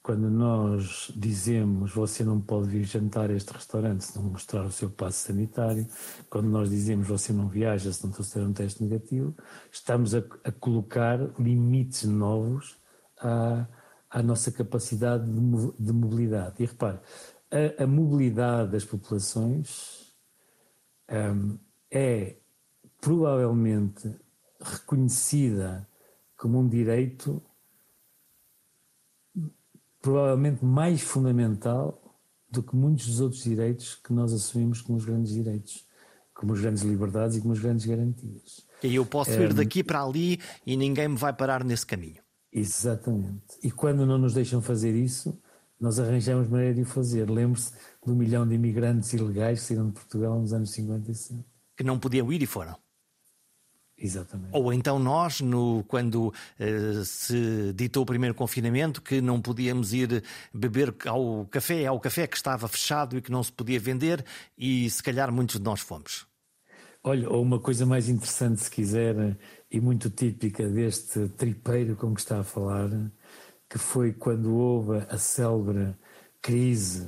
[0.01, 4.71] quando nós dizemos você não pode vir jantar a este restaurante se não mostrar o
[4.71, 5.88] seu passo sanitário,
[6.29, 9.36] quando nós dizemos você não viaja se não trouxer um teste negativo,
[9.71, 12.77] estamos a, a colocar limites novos
[13.19, 13.65] à,
[14.10, 16.55] à nossa capacidade de, de mobilidade.
[16.60, 16.99] E repare,
[17.49, 20.13] a, a mobilidade das populações
[21.10, 21.58] um,
[21.89, 22.36] é
[23.01, 24.15] provavelmente
[24.62, 25.88] reconhecida
[26.45, 27.41] como um direito
[29.99, 31.99] provavelmente mais fundamental
[32.47, 35.88] do que muitos dos outros direitos que nós assumimos como os grandes direitos,
[36.36, 38.63] como as grandes liberdades e como as grandes garantias.
[38.84, 42.21] E eu posso ir daqui para ali e ninguém me vai parar nesse caminho.
[42.51, 43.58] Exatamente.
[43.63, 45.41] E quando não nos deixam fazer isso,
[45.79, 47.27] nós arranjamos maneira de o fazer.
[47.27, 47.73] Lembre-se
[48.05, 51.43] do milhão de imigrantes ilegais que saíram de Portugal nos anos 50 e 60.
[51.75, 52.77] Que não podiam ir e foram.
[53.97, 54.49] Exatamente.
[54.51, 60.21] Ou então nós, no, quando uh, se ditou o primeiro confinamento, que não podíamos ir
[60.53, 64.23] beber ao café, ao café que estava fechado e que não se podia vender,
[64.58, 66.27] e se calhar muitos de nós fomos.
[67.03, 69.38] Olha, ou uma coisa mais interessante, se quiser,
[69.71, 72.89] e muito típica deste tripeiro com que está a falar,
[73.69, 75.95] que foi quando houve a célebre
[76.41, 77.08] crise,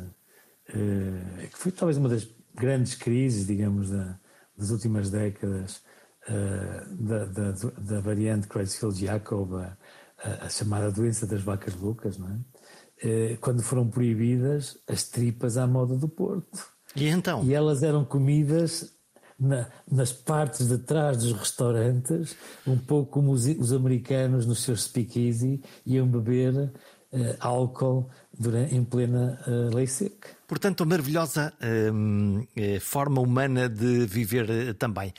[0.70, 4.18] uh, que foi talvez uma das grandes crises, digamos, da,
[4.58, 5.82] das últimas décadas
[6.30, 13.34] uh, da, da, da, variante Creutzfeldt-Jakob, a, a, chamada doença das vacas loucas, não é?
[13.34, 16.68] Uh, quando foram proibidas as tripas à moda do Porto.
[16.96, 17.44] E então?
[17.44, 18.98] E elas eram comidas
[19.40, 22.36] na, nas partes de trás dos restaurantes,
[22.66, 28.84] um pouco como os, os americanos nos seus speakeasy iam beber uh, álcool durante, em
[28.84, 30.30] plena uh, lei seca.
[30.48, 35.14] Portanto, a maravilhosa uh, forma humana de viver também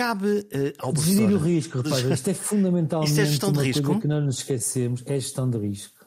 [0.00, 1.14] cabe uh, ao professor.
[1.14, 2.04] Gerir o risco, rapaz.
[2.04, 3.82] Isto é fundamentalmente Isto é gestão de uma risco?
[3.84, 6.06] coisa que nós nos esquecemos, é gestão de risco.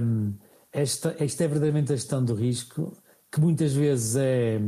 [0.00, 0.34] Um,
[0.72, 2.96] esta, esta é verdadeiramente a gestão do risco,
[3.30, 4.60] que muitas vezes é,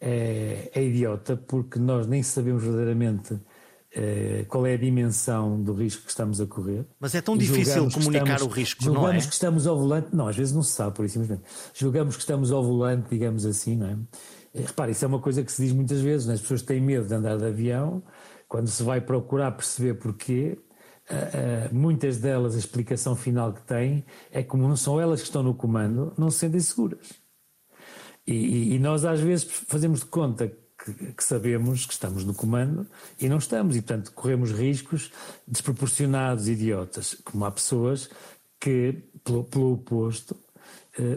[0.00, 6.04] é, é idiota, porque nós nem sabemos verdadeiramente uh, qual é a dimensão do risco
[6.04, 6.84] que estamos a correr.
[6.98, 8.94] Mas é tão difícil comunicar estamos, o risco, não é?
[8.94, 11.48] Julgamos que estamos ao volante, não, às vezes não se sabe, por isso simplesmente.
[11.74, 13.98] Julgamos que estamos ao volante, digamos assim, não é?
[14.54, 16.34] Eh, repare, isso é uma coisa que se diz muitas vezes, né?
[16.34, 18.02] as pessoas têm medo de andar de avião,
[18.48, 20.58] quando se vai procurar perceber porquê,
[21.10, 25.26] uh, uh, muitas delas a explicação final que têm é como não são elas que
[25.26, 27.12] estão no comando, não se sentem seguras.
[28.26, 32.34] E, e, e nós às vezes fazemos de conta que, que, sabemos que estamos no
[32.34, 32.86] comando
[33.20, 35.12] e não estamos, e portanto corremos riscos
[35.46, 38.10] desproporcionados, idiotas, como há pessoas
[38.58, 40.36] que, pelo, pelo oposto,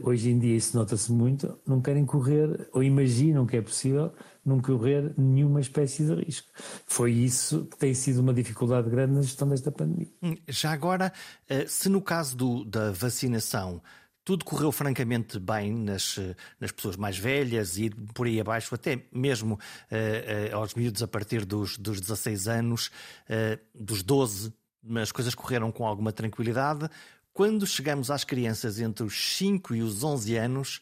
[0.03, 4.13] hoje em dia isso nota-se muito, não querem correr, ou imaginam que é possível,
[4.45, 6.47] não correr nenhuma espécie de risco.
[6.85, 10.07] Foi isso que tem sido uma dificuldade grande na gestão desta pandemia.
[10.21, 11.11] Hum, já agora,
[11.47, 13.81] eh, se no caso do, da vacinação
[14.25, 16.17] tudo correu francamente bem nas,
[16.59, 21.07] nas pessoas mais velhas e por aí abaixo, até mesmo uh, uh, aos miúdos a
[21.07, 22.87] partir dos, dos 16 anos,
[23.27, 24.53] uh, dos 12,
[25.01, 26.89] as coisas correram com alguma tranquilidade.
[27.33, 30.81] Quando chegamos às crianças entre os 5 e os 11 anos,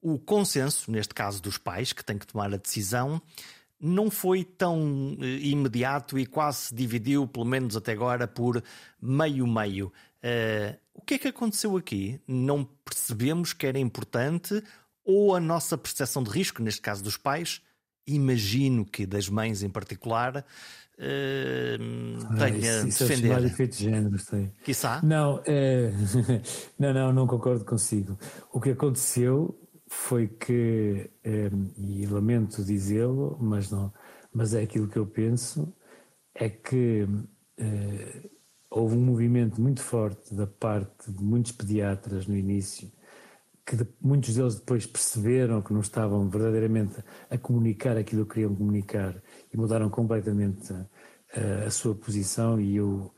[0.00, 3.22] o consenso, neste caso dos pais, que têm que tomar a decisão,
[3.80, 8.62] não foi tão eh, imediato e quase se dividiu, pelo menos até agora, por
[9.00, 9.92] meio-meio.
[10.22, 12.20] Uh, o que é que aconteceu aqui?
[12.26, 14.62] Não percebemos que era importante
[15.04, 17.60] ou a nossa percepção de risco, neste caso dos pais,
[18.06, 20.44] imagino que das mães em particular,
[20.98, 23.32] uh, tenha ah, isso, defender.
[23.32, 24.50] Isso é efeito de género, sei.
[24.64, 25.00] Quiçá?
[25.02, 25.92] Não, é...
[26.78, 28.18] não, não, não concordo consigo.
[28.52, 33.92] O que aconteceu foi que, é, e lamento dizê-lo, mas não,
[34.32, 35.72] mas é aquilo que eu penso,
[36.34, 37.06] é que
[37.58, 38.30] é,
[38.70, 42.90] houve um movimento muito forte da parte de muitos pediatras no início
[43.64, 48.54] que de, muitos deles depois perceberam que não estavam verdadeiramente a comunicar aquilo que queriam
[48.54, 49.14] comunicar
[49.52, 53.12] e mudaram completamente a, a sua posição e eu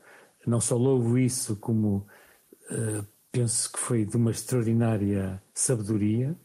[0.45, 2.05] não só louvo isso como
[2.71, 6.35] uh, penso que foi de uma extraordinária sabedoria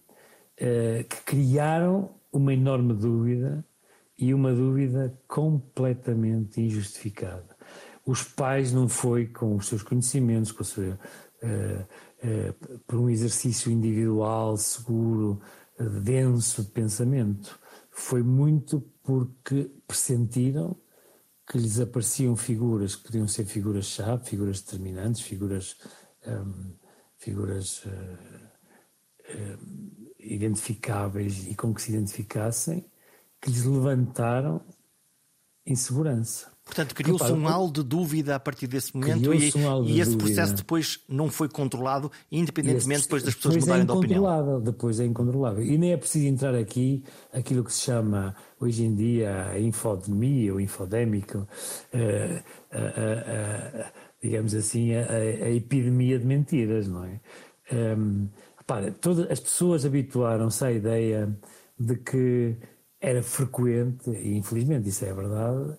[0.60, 3.64] uh, que criaram uma enorme dúvida
[4.18, 7.56] e uma dúvida completamente injustificada.
[8.04, 10.98] Os pais não foi com os seus conhecimentos, com a sua
[11.42, 11.86] uh,
[12.86, 15.40] por um exercício individual, seguro,
[15.78, 17.58] eh, denso de pensamento.
[17.90, 20.76] Foi muito porque pressentiram
[21.46, 25.76] que lhes apareciam figuras que podiam ser figuras-chave, figuras determinantes, figuras,
[26.22, 26.74] ehm,
[27.16, 27.90] figuras uh,
[29.28, 32.88] uh, identificáveis e com que se identificassem,
[33.40, 34.64] que lhes levantaram
[35.66, 36.49] insegurança.
[36.70, 40.54] Portanto, criou-se um halo de dúvida a partir desse momento e, um e esse processo
[40.54, 44.60] depois não foi controlado, independentemente esse, depois das pessoas depois mudarem é de opinião.
[44.60, 45.64] Depois é incontrolável.
[45.64, 47.02] E nem é preciso entrar aqui
[47.32, 51.46] aquilo que se chama hoje em dia a infodemia ou infodémico, uh, uh,
[53.80, 53.84] uh,
[54.22, 57.20] digamos assim, a, a, epidemia de mentiras, não é?
[57.72, 61.36] Um, ehm, repara, todas as pessoas habituaram-se à ideia
[61.76, 62.54] de que
[63.00, 65.76] era frequente, e infelizmente isso é verdade,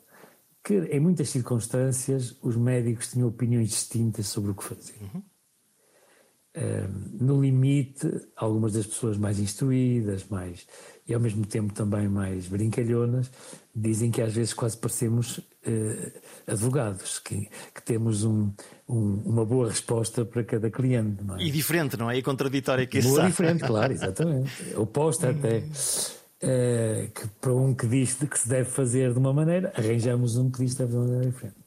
[0.63, 4.95] que em muitas circunstâncias os médicos tinham opiniões distintas sobre o que fazer.
[5.01, 5.23] Uhum.
[7.19, 10.67] no limite, algumas das pessoas mais instruídas, mais
[11.07, 13.29] e ao mesmo tempo também mais brincalhonas,
[13.75, 16.11] dizem que às vezes quase parecemos uh,
[16.47, 18.51] advogados, que, que temos um,
[18.87, 21.21] um, uma boa resposta para cada cliente.
[21.37, 21.43] É?
[21.43, 22.17] E diferente, não é?
[22.17, 24.51] E contraditória que Boa diferente, claro, exatamente.
[24.75, 25.63] Oposta até.
[26.43, 30.49] Uh, que para um que diz que se deve fazer de uma maneira, arranjamos um
[30.49, 31.57] que diz que deve de uma maneira diferente.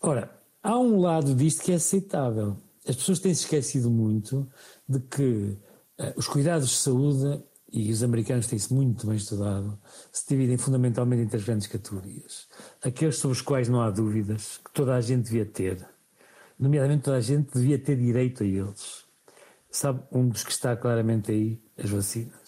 [0.00, 0.30] Ora,
[0.60, 2.56] há um lado disto que é aceitável.
[2.86, 4.48] As pessoas têm se esquecido muito
[4.88, 5.56] de que
[6.00, 9.78] uh, os cuidados de saúde e os americanos têm isso muito bem estudado,
[10.12, 12.46] se dividem fundamentalmente em três grandes categorias.
[12.82, 15.78] Aqueles sobre os quais não há dúvidas, que toda a gente devia ter,
[16.58, 19.04] nomeadamente toda a gente devia ter direito a eles.
[19.70, 22.41] Sabe, um dos que está claramente aí, as vacinas.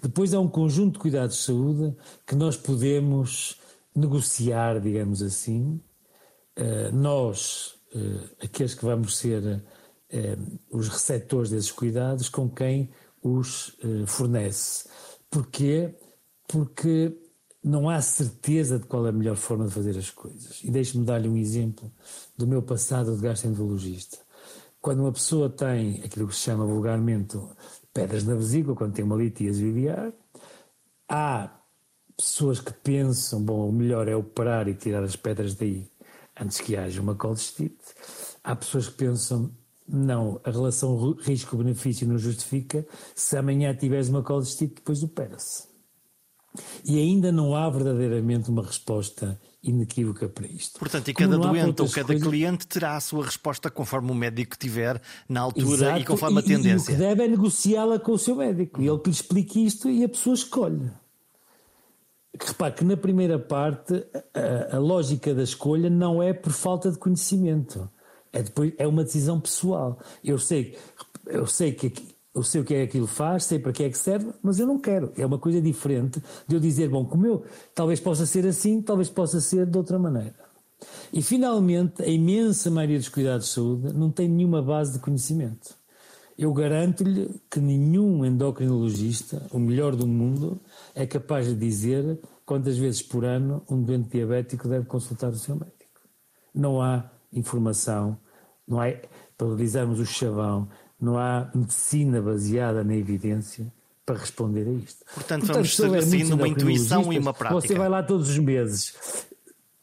[0.00, 1.96] Depois há um conjunto de cuidados de saúde
[2.26, 3.58] que nós podemos
[3.94, 5.80] negociar, digamos assim.
[6.58, 12.90] Uh, nós, uh, aqueles que vamos ser uh, os receptores desses cuidados, com quem
[13.22, 14.88] os fornece.
[15.28, 15.92] Porquê?
[16.46, 17.12] Porque
[17.62, 20.60] não há certeza de qual é a melhor forma de fazer as coisas.
[20.62, 21.90] E deixe-me dar-lhe um exemplo
[22.38, 24.18] do meu passado de gastroenterologista.
[24.80, 27.36] Quando uma pessoa tem aquilo que se chama vulgarmente
[27.96, 30.12] pedras na vesícula, quando tem uma litíase biliar,
[31.08, 31.50] há
[32.14, 35.88] pessoas que pensam, bom, o melhor é operar e tirar as pedras daí
[36.38, 37.82] antes que haja uma colecistite.
[38.44, 39.50] Há pessoas que pensam,
[39.88, 42.86] não, a relação risco-benefício não justifica.
[43.14, 45.64] Se amanhã tiveres uma colecistite, depois opera-se.
[46.84, 50.78] E ainda não há verdadeiramente uma resposta inequívoca para isto.
[50.78, 52.26] Portanto, e cada doente ou cada coisas...
[52.26, 56.42] cliente terá a sua resposta conforme o médico tiver na altura Exato, e conforme a
[56.42, 56.92] tendência.
[56.92, 58.80] E, o que deve é negociá-la com o seu médico.
[58.80, 60.90] E ele que lhe explique isto e a pessoa escolhe.
[62.38, 64.04] Repare que na primeira parte
[64.34, 67.90] a, a lógica da escolha não é por falta de conhecimento
[68.36, 69.98] é, depois, é uma decisão pessoal.
[70.22, 70.76] Eu sei,
[71.26, 71.92] eu sei que
[72.36, 74.60] eu sei o que é que aquilo faz, sei para que é que serve, mas
[74.60, 75.10] eu não quero.
[75.16, 77.42] É uma coisa diferente de eu dizer, bom, como eu,
[77.74, 80.34] talvez possa ser assim, talvez possa ser de outra maneira.
[81.10, 85.74] E finalmente, a imensa maioria dos cuidados de saúde não tem nenhuma base de conhecimento.
[86.36, 90.60] Eu garanto-lhe que nenhum endocrinologista, o melhor do mundo,
[90.94, 95.54] é capaz de dizer quantas vezes por ano um doente diabético deve consultar o seu
[95.54, 96.02] médico.
[96.54, 98.18] Não há informação
[98.66, 98.86] não há,
[99.36, 100.68] para utilizarmos o chavão,
[101.00, 103.72] não há medicina baseada na evidência
[104.04, 105.04] para responder a isto.
[105.04, 107.60] Portanto, Portanto vamos estabelecendo uma intuição e uma prática.
[107.60, 108.94] Você vai lá todos os meses.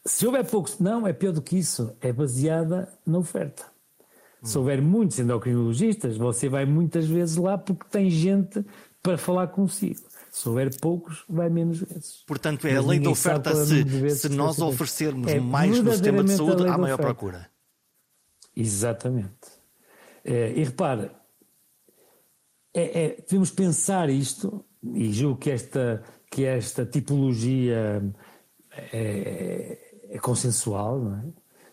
[0.06, 3.64] Se houver poucos, não, é pior do que isso, é baseada na oferta.
[4.42, 4.48] Hum.
[4.48, 8.66] Se houver muitos endocrinologistas, você vai muitas vezes lá porque tem gente
[9.02, 10.02] para falar consigo.
[10.32, 12.24] Se houver poucos, vai menos vezes.
[12.26, 13.54] Portanto, é Mas a lei da oferta.
[13.66, 17.50] Se, se nós oferecermos é mais no sistema de saúde, há maior procura.
[18.56, 19.53] Exatamente.
[20.24, 21.12] É, e repare,
[22.74, 28.04] é, é, devemos pensar isto, e julgo que esta, que esta tipologia
[28.92, 29.78] é,
[30.10, 31.24] é consensual, não é?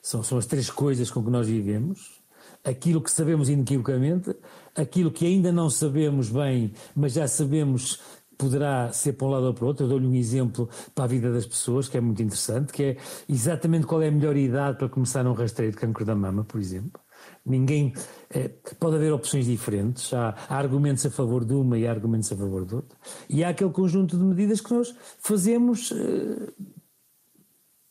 [0.02, 2.20] São, são as três coisas com que nós vivemos.
[2.64, 4.34] Aquilo que sabemos inequivocamente,
[4.74, 8.00] aquilo que ainda não sabemos bem, mas já sabemos
[8.36, 9.84] poderá ser para um lado ou para o outro.
[9.84, 12.96] Eu dou-lhe um exemplo para a vida das pessoas que é muito interessante, que é
[13.28, 16.58] exatamente qual é a melhor idade para começar um rastreio de cancro da mama, por
[16.58, 17.00] exemplo.
[17.44, 17.94] Ninguém
[18.28, 22.30] é, pode haver opções diferentes, há, há, argumentos a favor de uma e há argumentos
[22.30, 22.98] a favor de outra.
[23.28, 26.52] E há aquele conjunto de medidas que nós fazemos eh,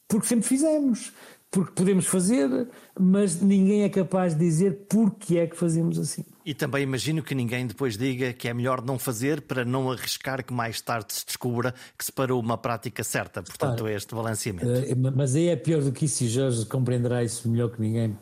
[0.08, 1.12] porque sempre fizemos,
[1.52, 2.68] porque podemos fazer,
[3.00, 6.26] mas ninguém é capaz de dizer porque é que fazemos assim.
[6.46, 10.44] E também imagino que ninguém depois diga que é melhor não fazer para não arriscar
[10.44, 13.44] que mais tarde se descubra que se parou uma prática certa.
[13.44, 14.68] Portanto, é este balanceamento.
[14.68, 18.18] Eh, mas aí é pior do que isso e Jorge compreenderá isso melhor que ninguém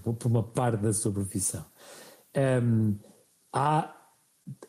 [0.00, 1.64] por uma parte da sua profissão.
[2.36, 2.96] Um,
[3.52, 3.94] há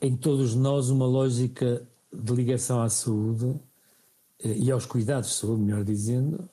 [0.01, 3.59] em todos nós uma lógica de ligação à saúde
[4.39, 6.47] eh, e aos cuidados de saúde, melhor dizendo,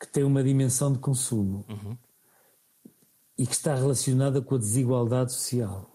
[0.00, 1.64] que tem uma dimensão de consumo.
[1.68, 1.96] Uhum
[3.36, 5.90] e que está relacionada com a desigualdade social.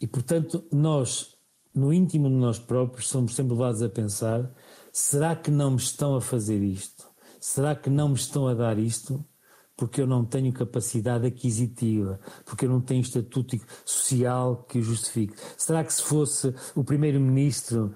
[0.00, 1.36] E, portanto, nós,
[1.74, 4.50] no íntimo de nós próprios, somos sempre levados a pensar:
[4.92, 7.06] será que não me estão a fazer isto?
[7.40, 9.24] Será que não me estão a dar isto?
[9.82, 15.34] Porque eu não tenho capacidade aquisitiva, porque eu não tenho estatuto social que o justifique.
[15.58, 17.92] Será que se fosse o primeiro-ministro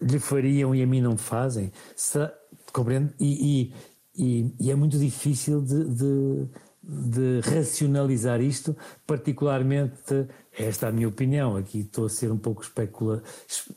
[0.00, 1.70] lhe fariam e a mim não fazem?
[1.94, 2.32] Será,
[2.72, 3.12] compreende?
[3.20, 3.74] E,
[4.16, 6.48] e, e, e é muito difícil de, de
[6.82, 12.62] de racionalizar isto, particularmente, esta é a minha opinião, aqui estou a ser um pouco
[12.62, 13.22] especula,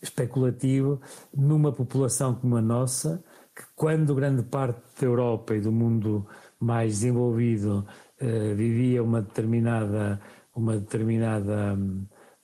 [0.01, 0.99] especulativo,
[1.31, 3.23] numa população como a nossa,
[3.55, 6.25] que quando grande parte da Europa e do mundo
[6.59, 7.85] mais desenvolvido
[8.17, 10.21] eh, vivia uma determinada,
[10.55, 11.77] uma determinada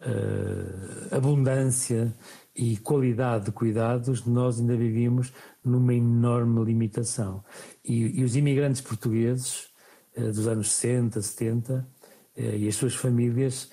[0.01, 2.13] uh, abundância
[2.53, 5.31] e qualidade de cuidados, nós ainda vivíamos
[5.63, 7.41] numa enorme limitação.
[7.85, 9.69] E, e os imigrantes portugueses
[10.17, 13.69] uh, dos anos 60, 70 uh, e as suas famílias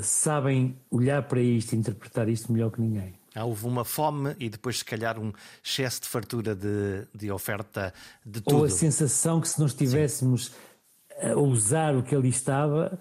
[0.00, 3.12] sabem olhar para isto e interpretar isto melhor que ninguém.
[3.44, 5.32] Houve uma fome e depois, se calhar, um
[5.64, 7.92] excesso de fartura de, de oferta
[8.24, 8.58] de tudo.
[8.58, 10.52] Ou a sensação que se nós estivéssemos
[11.20, 13.00] a usar o que ali estava,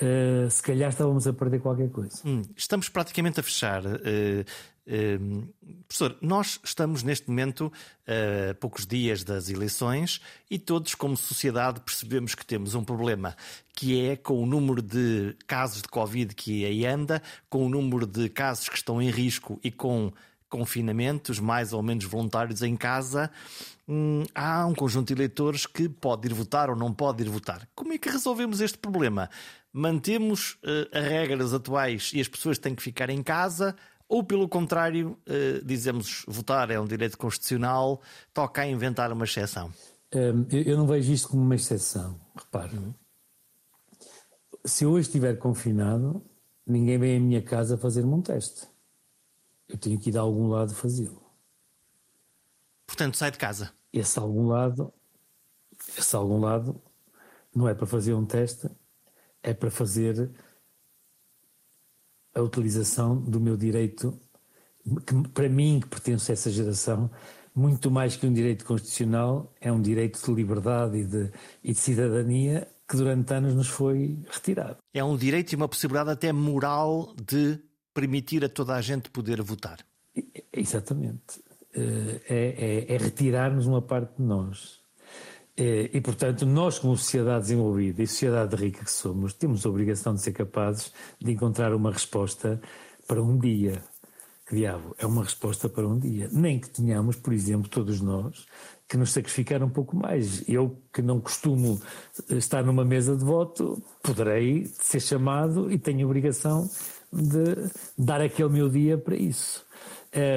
[0.00, 2.20] uh, se calhar estávamos a perder qualquer coisa.
[2.24, 3.84] Hum, estamos praticamente a fechar.
[3.84, 4.44] Uh,
[4.88, 5.48] uh,
[5.86, 7.72] professor, nós estamos neste momento
[8.06, 10.20] a poucos dias das eleições
[10.50, 13.36] e todos, como sociedade, percebemos que temos um problema
[13.74, 18.06] que é com o número de casos de Covid que aí anda, com o número
[18.06, 20.12] de casos que estão em risco e com
[20.48, 23.30] confinamentos mais ou menos voluntários em casa,
[23.86, 27.68] hum, há um conjunto de eleitores que pode ir votar ou não pode ir votar.
[27.74, 29.28] Como é que resolvemos este problema?
[29.72, 33.76] Mantemos uh, as regras atuais e as pessoas têm que ficar em casa?
[34.08, 38.00] Ou, pelo contrário, uh, dizemos votar é um direito constitucional,
[38.32, 39.70] toca a inventar uma exceção?
[40.14, 42.18] Um, eu não vejo isto como uma exceção.
[42.34, 42.78] Repare,
[44.64, 46.22] se eu hoje estiver confinado,
[46.66, 48.66] ninguém vem à minha casa fazer-me um teste
[49.68, 51.22] eu tenho que ir a algum lado fazê-lo.
[52.86, 53.72] Portanto, sai de casa.
[53.92, 54.92] Esse algum lado,
[55.96, 56.80] esse algum lado
[57.54, 58.68] não é para fazer um teste,
[59.42, 60.30] é para fazer
[62.38, 64.18] a utilização do meu direito,
[65.06, 67.10] que para mim, que pertence a essa geração,
[67.54, 71.30] muito mais que um direito constitucional, é um direito de liberdade e de,
[71.64, 74.78] e de cidadania que durante anos nos foi retirado.
[74.94, 77.58] É um direito e uma possibilidade até moral de
[77.92, 79.84] permitir a toda a gente poder votar.
[80.52, 81.42] Exatamente.
[81.74, 84.80] Eh, é, é, é retirar-nos uma parte de nós.
[85.58, 90.14] Eh, e, portanto, nós, como sociedade desenvolvida e sociedade rica que somos, temos a obrigação
[90.14, 92.60] de ser capazes de encontrar uma resposta
[93.08, 93.82] para um dia.
[94.46, 96.28] Que diabo, é uma resposta para um dia.
[96.32, 98.46] Nem que tenhamos, por exemplo, todos nós,
[98.88, 100.48] que nos sacrificar um pouco mais.
[100.48, 101.80] Eu, que não costumo
[102.30, 106.70] estar numa mesa de voto, poderei ser chamado e tenho a obrigação
[107.12, 109.66] de dar aquele meu dia para isso.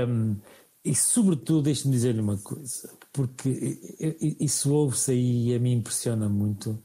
[0.09, 0.35] Um,
[0.83, 3.49] e sobretudo, deixe-me dizer-lhe uma coisa, porque
[4.39, 6.81] isso ouve-se aí e a mim impressiona muito.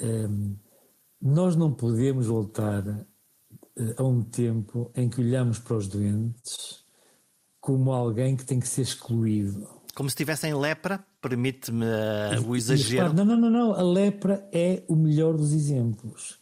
[0.00, 0.56] Um,
[1.20, 3.06] nós não podemos voltar
[3.76, 6.82] eh, a um tempo em que olhamos para os doentes
[7.60, 9.68] como alguém que tem que ser excluído.
[9.94, 13.12] Como se tivessem lepra, permite-me uh, o exagero.
[13.12, 13.74] Não, não, não, não.
[13.74, 16.38] A lepra é o melhor dos exemplos.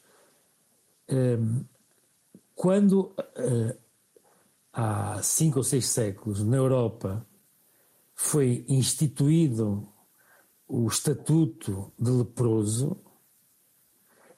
[1.10, 1.64] Um,
[2.54, 3.76] quando uh,
[4.72, 7.26] há cinco ou seis séculos na Europa
[8.20, 9.88] foi instituído
[10.66, 13.00] o estatuto de leproso,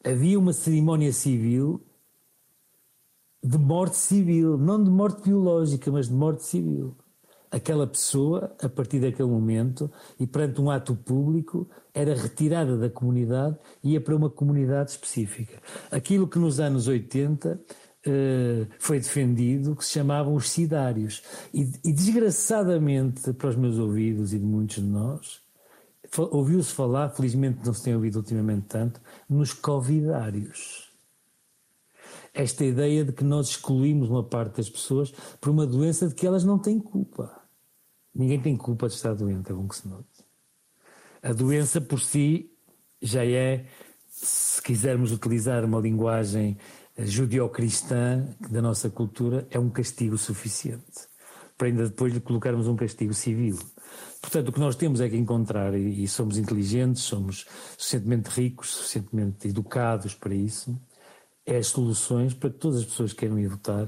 [0.04, 1.82] havia uma cerimónia civil
[3.42, 6.94] de morte civil, não de morte biológica, mas de morte civil.
[7.50, 13.58] Aquela pessoa, a partir daquele momento, e perante um ato público, era retirada da comunidade
[13.82, 15.58] e ia para uma comunidade específica.
[15.90, 17.58] Aquilo que nos anos 80
[18.06, 21.22] Uh, foi defendido que se chamavam os sidários.
[21.52, 25.42] E, e, desgraçadamente, para os meus ouvidos e de muitos de nós,
[26.18, 30.90] ouviu-se falar, felizmente não se tem ouvido ultimamente tanto, nos covidários.
[32.32, 36.26] Esta ideia de que nós excluímos uma parte das pessoas por uma doença de que
[36.26, 37.40] elas não têm culpa.
[38.14, 40.06] Ninguém tem culpa de estar doente, é bom que se note.
[41.22, 42.50] A doença por si
[43.00, 43.66] já é,
[44.08, 46.56] se quisermos utilizar uma linguagem
[46.98, 51.10] judeo-cristã da nossa cultura é um castigo suficiente
[51.60, 53.58] para ainda depois lhe colocarmos um castigo civil.
[54.18, 57.44] Portanto, o que nós temos é que encontrar, e somos inteligentes, somos
[57.76, 60.80] suficientemente ricos, suficientemente educados para isso,
[61.44, 63.86] é as soluções para que todas as pessoas que queiram ir votar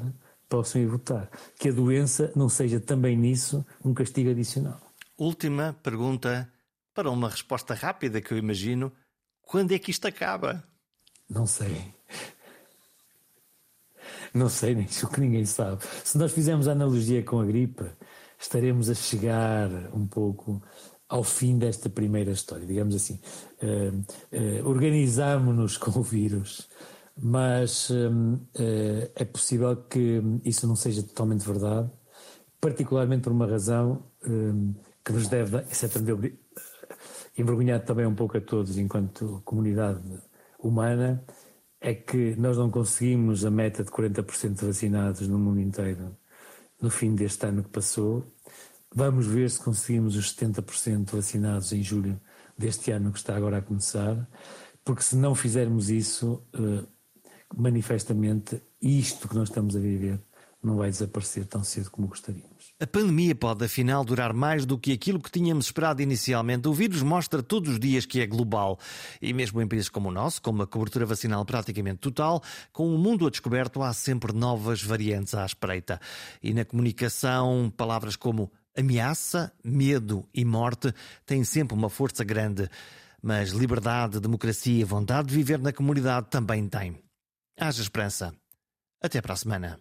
[0.51, 1.31] possam ir votar.
[1.59, 4.79] Que a doença não seja também nisso um castigo adicional.
[5.17, 6.53] Última pergunta
[6.93, 8.93] para uma resposta rápida que eu imagino.
[9.41, 10.63] Quando é que isto acaba?
[11.29, 11.95] Não sei.
[14.35, 15.83] Não sei, nem isso que ninguém sabe.
[16.05, 17.85] Se nós fizermos a analogia com a gripe,
[18.39, 20.63] estaremos a chegar um pouco
[21.09, 23.21] ao fim desta primeira história, digamos assim.
[23.63, 26.69] Uh, uh, Organizámonos com o vírus,
[27.15, 28.41] mas uh,
[29.15, 31.91] é possível que isso não seja totalmente verdade,
[32.59, 34.05] particularmente por uma razão
[35.05, 36.33] que nos deve, isso é também
[37.37, 40.01] envergonhado também um pouco a todos enquanto comunidade
[40.61, 41.25] humana,
[41.83, 46.17] é que nós não conseguimos a meta de 40% de vacinados no mundo inteiro
[46.81, 48.25] no fim deste ano que passou.
[48.95, 52.21] Vamos ver se conseguimos os 70% vacinados em julho
[52.57, 54.29] deste ano que está agora a começar,
[54.85, 56.87] porque se não fizermos isso, eh,
[57.57, 60.21] manifestamente isto que nós estamos a viver
[60.63, 62.52] não vai desaparecer tão cedo como gostaríamos.
[62.83, 66.67] A pandemia pode, afinal, durar mais do que aquilo que tínhamos esperado inicialmente.
[66.67, 68.77] O vírus mostra todos os dias que é global.
[69.21, 72.99] E mesmo em países como o nosso, com uma cobertura vacinal praticamente total, com o
[72.99, 76.01] mundo a descoberto, há sempre novas variantes à espreita.
[76.43, 80.93] E na comunicação, palavras como ameaça, medo e morte
[81.25, 82.69] têm sempre uma força grande.
[83.23, 86.99] Mas liberdade, democracia e vontade de viver na comunidade também têm.
[87.57, 88.35] Haja esperança.
[89.01, 89.79] Até para a semana.